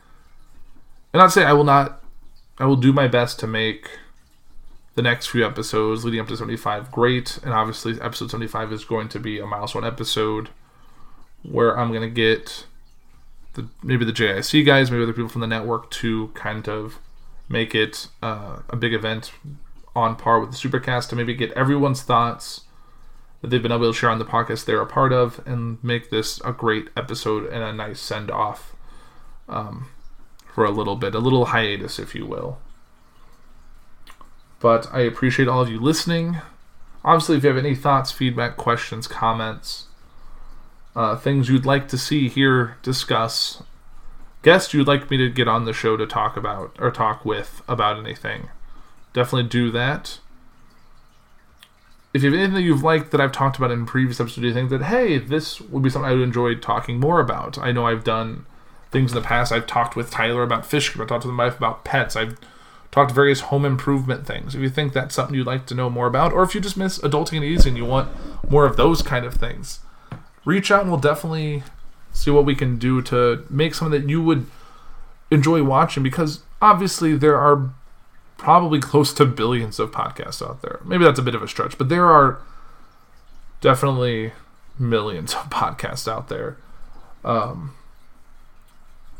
And 1.14 1.22
I'd 1.22 1.30
say 1.30 1.44
I 1.44 1.54
will 1.54 1.64
not 1.64 2.02
I 2.58 2.66
will 2.66 2.76
do 2.76 2.92
my 2.92 3.08
best 3.08 3.38
to 3.40 3.46
make 3.46 3.88
the 4.94 5.00
next 5.00 5.28
few 5.28 5.46
episodes 5.46 6.04
leading 6.04 6.20
up 6.20 6.28
to 6.28 6.36
75 6.36 6.90
great 6.90 7.38
and 7.42 7.54
obviously 7.54 7.98
episode 7.98 8.30
75 8.30 8.74
is 8.74 8.84
going 8.84 9.08
to 9.08 9.18
be 9.18 9.38
a 9.38 9.46
milestone 9.46 9.84
episode 9.84 10.50
where 11.42 11.78
I'm 11.78 11.88
going 11.88 12.02
to 12.02 12.14
get 12.14 12.66
the 13.58 13.68
maybe 13.82 14.04
the 14.04 14.12
JIC 14.12 14.64
guys, 14.64 14.90
maybe 14.90 15.02
other 15.02 15.12
people 15.12 15.28
from 15.28 15.42
the 15.42 15.46
network 15.46 15.90
to 15.90 16.28
kind 16.28 16.68
of 16.68 16.98
make 17.48 17.74
it 17.74 18.08
uh, 18.22 18.60
a 18.70 18.76
big 18.76 18.94
event 18.94 19.32
on 19.94 20.16
par 20.16 20.40
with 20.40 20.50
the 20.50 20.56
Supercast 20.56 21.08
to 21.10 21.16
maybe 21.16 21.34
get 21.34 21.50
everyone's 21.52 22.02
thoughts 22.02 22.62
that 23.40 23.48
they've 23.48 23.62
been 23.62 23.72
able 23.72 23.92
to 23.92 23.96
share 23.96 24.10
on 24.10 24.18
the 24.18 24.24
podcast 24.24 24.64
they're 24.64 24.80
a 24.80 24.86
part 24.86 25.12
of 25.12 25.40
and 25.46 25.82
make 25.82 26.10
this 26.10 26.40
a 26.44 26.52
great 26.52 26.88
episode 26.96 27.46
and 27.46 27.62
a 27.62 27.72
nice 27.72 28.00
send 28.00 28.30
off 28.30 28.74
um, 29.48 29.88
for 30.54 30.64
a 30.64 30.70
little 30.70 30.96
bit, 30.96 31.14
a 31.14 31.18
little 31.18 31.46
hiatus, 31.46 31.98
if 31.98 32.14
you 32.14 32.26
will. 32.26 32.58
But 34.60 34.88
I 34.92 35.00
appreciate 35.00 35.48
all 35.48 35.60
of 35.60 35.68
you 35.68 35.78
listening. 35.78 36.38
Obviously, 37.04 37.36
if 37.36 37.44
you 37.44 37.48
have 37.48 37.58
any 37.58 37.76
thoughts, 37.76 38.10
feedback, 38.10 38.56
questions, 38.56 39.06
comments, 39.06 39.86
uh, 40.94 41.16
things 41.16 41.48
you'd 41.48 41.66
like 41.66 41.88
to 41.88 41.98
see 41.98 42.28
here, 42.28 42.76
discuss, 42.82 43.62
guest 44.42 44.74
you'd 44.74 44.86
like 44.86 45.10
me 45.10 45.16
to 45.16 45.28
get 45.28 45.48
on 45.48 45.64
the 45.64 45.72
show 45.72 45.96
to 45.96 46.06
talk 46.06 46.36
about 46.36 46.76
or 46.78 46.90
talk 46.90 47.24
with 47.24 47.62
about 47.68 47.98
anything, 47.98 48.48
definitely 49.12 49.48
do 49.48 49.70
that. 49.70 50.18
If 52.14 52.22
you 52.22 52.30
have 52.30 52.38
anything 52.38 52.54
that 52.54 52.62
you've 52.62 52.82
liked 52.82 53.10
that 53.10 53.20
I've 53.20 53.32
talked 53.32 53.58
about 53.58 53.70
in 53.70 53.84
previous 53.84 54.18
episodes, 54.18 54.44
you 54.44 54.54
think 54.54 54.70
that 54.70 54.84
hey, 54.84 55.18
this 55.18 55.60
would 55.60 55.82
be 55.82 55.90
something 55.90 56.10
I 56.10 56.14
would 56.14 56.22
enjoy 56.22 56.54
talking 56.54 56.98
more 56.98 57.20
about. 57.20 57.58
I 57.58 57.70
know 57.70 57.86
I've 57.86 58.04
done 58.04 58.46
things 58.90 59.12
in 59.12 59.16
the 59.16 59.26
past. 59.26 59.52
I've 59.52 59.66
talked 59.66 59.94
with 59.94 60.10
Tyler 60.10 60.42
about 60.42 60.64
fish. 60.64 60.98
I've 60.98 61.06
talked 61.06 61.22
to 61.22 61.28
my 61.28 61.44
wife 61.46 61.58
about 61.58 61.84
pets. 61.84 62.16
I've 62.16 62.38
talked 62.90 63.12
various 63.12 63.40
home 63.40 63.64
improvement 63.64 64.26
things. 64.26 64.54
If 64.54 64.62
you 64.62 64.70
think 64.70 64.92
that's 64.92 65.14
something 65.14 65.34
you'd 65.34 65.46
like 65.46 65.66
to 65.66 65.74
know 65.74 65.90
more 65.90 66.06
about, 66.06 66.32
or 66.32 66.42
if 66.42 66.54
you 66.54 66.60
just 66.60 66.76
miss 66.76 66.98
adulting 67.00 67.36
and 67.36 67.44
easy 67.44 67.68
and 67.68 67.76
you 67.76 67.84
want 67.84 68.08
more 68.50 68.64
of 68.64 68.76
those 68.76 69.02
kind 69.02 69.26
of 69.26 69.34
things, 69.34 69.80
reach 70.44 70.70
out 70.70 70.82
and 70.82 70.90
we'll 70.90 71.00
definitely 71.00 71.62
see 72.12 72.30
what 72.30 72.44
we 72.44 72.54
can 72.54 72.78
do 72.78 73.02
to 73.02 73.44
make 73.48 73.74
something 73.74 74.00
that 74.00 74.08
you 74.08 74.22
would 74.22 74.46
enjoy 75.30 75.62
watching 75.62 76.02
because 76.02 76.42
obviously 76.60 77.16
there 77.16 77.36
are 77.36 77.70
probably 78.36 78.80
close 78.80 79.12
to 79.12 79.24
billions 79.24 79.78
of 79.78 79.90
podcasts 79.90 80.46
out 80.46 80.62
there. 80.62 80.80
Maybe 80.84 81.04
that's 81.04 81.18
a 81.18 81.22
bit 81.22 81.34
of 81.34 81.42
a 81.42 81.48
stretch, 81.48 81.76
but 81.76 81.88
there 81.88 82.06
are 82.06 82.38
definitely 83.60 84.32
millions 84.78 85.34
of 85.34 85.40
podcasts 85.50 86.10
out 86.10 86.28
there. 86.28 86.56
Um, 87.24 87.74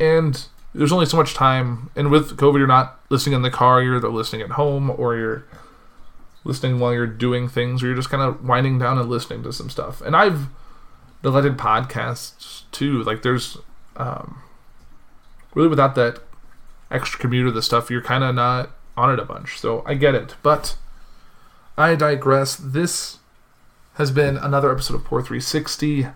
and 0.01 0.47
there's 0.75 0.93
only 0.93 1.07
so 1.07 1.17
much 1.17 1.35
time. 1.35 1.91
And 1.97 2.11
with 2.11 2.37
COVID, 2.37 2.59
you're 2.59 2.67
not 2.67 2.99
listening 3.11 3.35
in 3.35 3.43
the 3.43 3.51
car, 3.51 3.83
you're 3.83 3.97
either 3.97 4.09
listening 4.09 4.43
at 4.43 4.51
home 4.51 4.91
or 4.91 5.17
you're 5.17 5.45
listening 6.45 6.79
while 6.79 6.95
you're 6.95 7.07
doing 7.07 7.49
things, 7.49 7.83
or 7.83 7.87
you're 7.87 7.97
just 7.97 8.11
kind 8.11 8.23
of 8.23 8.47
winding 8.47 8.79
down 8.79 8.99
and 8.99 9.11
listening 9.11 9.43
to 9.43 9.53
some 9.53 9.69
stuff. 9.69 10.01
And 10.01 10.17
I've 10.17 10.47
neglected 11.23 11.57
podcasts 11.57 12.63
too. 12.73 13.03
Like 13.03 13.23
there's 13.23 13.59
um, 13.97 14.43
really 15.55 15.69
without 15.69 15.95
that 15.97 16.21
extra 16.91 17.19
commuter, 17.19 17.51
the 17.51 17.63
stuff 17.63 17.91
you're 17.91 18.03
kind 18.03 18.25
of 18.25 18.35
not 18.35 18.71
on 18.97 19.13
it 19.13 19.19
a 19.19 19.25
bunch. 19.25 19.59
So 19.59 19.83
I 19.87 19.95
get 19.95 20.15
it, 20.15 20.35
but 20.43 20.77
I 21.77 21.95
digress. 21.95 22.57
This 22.57 23.19
has 23.95 24.11
been 24.11 24.37
another 24.37 24.71
episode 24.71 24.95
of 24.95 25.05
Poor 25.05 25.21
360. 25.21 26.09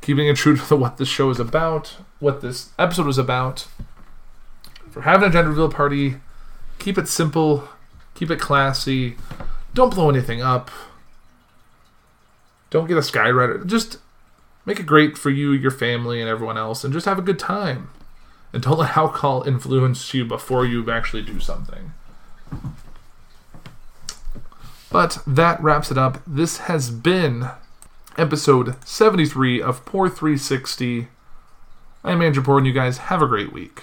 Keeping 0.00 0.26
it 0.26 0.36
true 0.36 0.56
to 0.56 0.76
what 0.76 0.96
this 0.96 1.08
show 1.08 1.30
is 1.30 1.38
about, 1.38 1.96
what 2.18 2.40
this 2.40 2.70
episode 2.78 3.06
was 3.06 3.18
about. 3.18 3.66
For 4.90 5.02
having 5.02 5.28
a 5.28 5.32
gender 5.32 5.50
reveal 5.50 5.70
party, 5.70 6.16
keep 6.78 6.96
it 6.96 7.08
simple, 7.08 7.68
keep 8.14 8.30
it 8.30 8.40
classy, 8.40 9.16
don't 9.74 9.94
blow 9.94 10.08
anything 10.08 10.40
up. 10.40 10.70
Don't 12.70 12.88
get 12.88 12.96
a 12.96 13.00
skywriter. 13.00 13.64
Just 13.66 13.98
make 14.64 14.80
it 14.80 14.86
great 14.86 15.16
for 15.16 15.30
you, 15.30 15.52
your 15.52 15.70
family, 15.70 16.20
and 16.20 16.28
everyone 16.28 16.58
else, 16.58 16.84
and 16.84 16.92
just 16.92 17.06
have 17.06 17.18
a 17.18 17.22
good 17.22 17.38
time. 17.38 17.90
And 18.52 18.62
don't 18.62 18.78
let 18.78 18.96
alcohol 18.96 19.42
influence 19.46 20.12
you 20.14 20.24
before 20.24 20.64
you 20.64 20.90
actually 20.90 21.22
do 21.22 21.40
something. 21.40 21.92
But 24.90 25.18
that 25.26 25.62
wraps 25.62 25.90
it 25.90 25.98
up. 25.98 26.22
This 26.26 26.58
has 26.58 26.90
been 26.90 27.50
episode 28.16 28.76
73 28.86 29.60
of 29.60 29.84
Poor 29.84 30.08
360. 30.08 31.08
I'm 32.02 32.22
Andrew 32.22 32.42
Poor, 32.42 32.58
and 32.58 32.66
you 32.66 32.72
guys 32.72 32.98
have 32.98 33.20
a 33.20 33.26
great 33.26 33.52
week. 33.52 33.82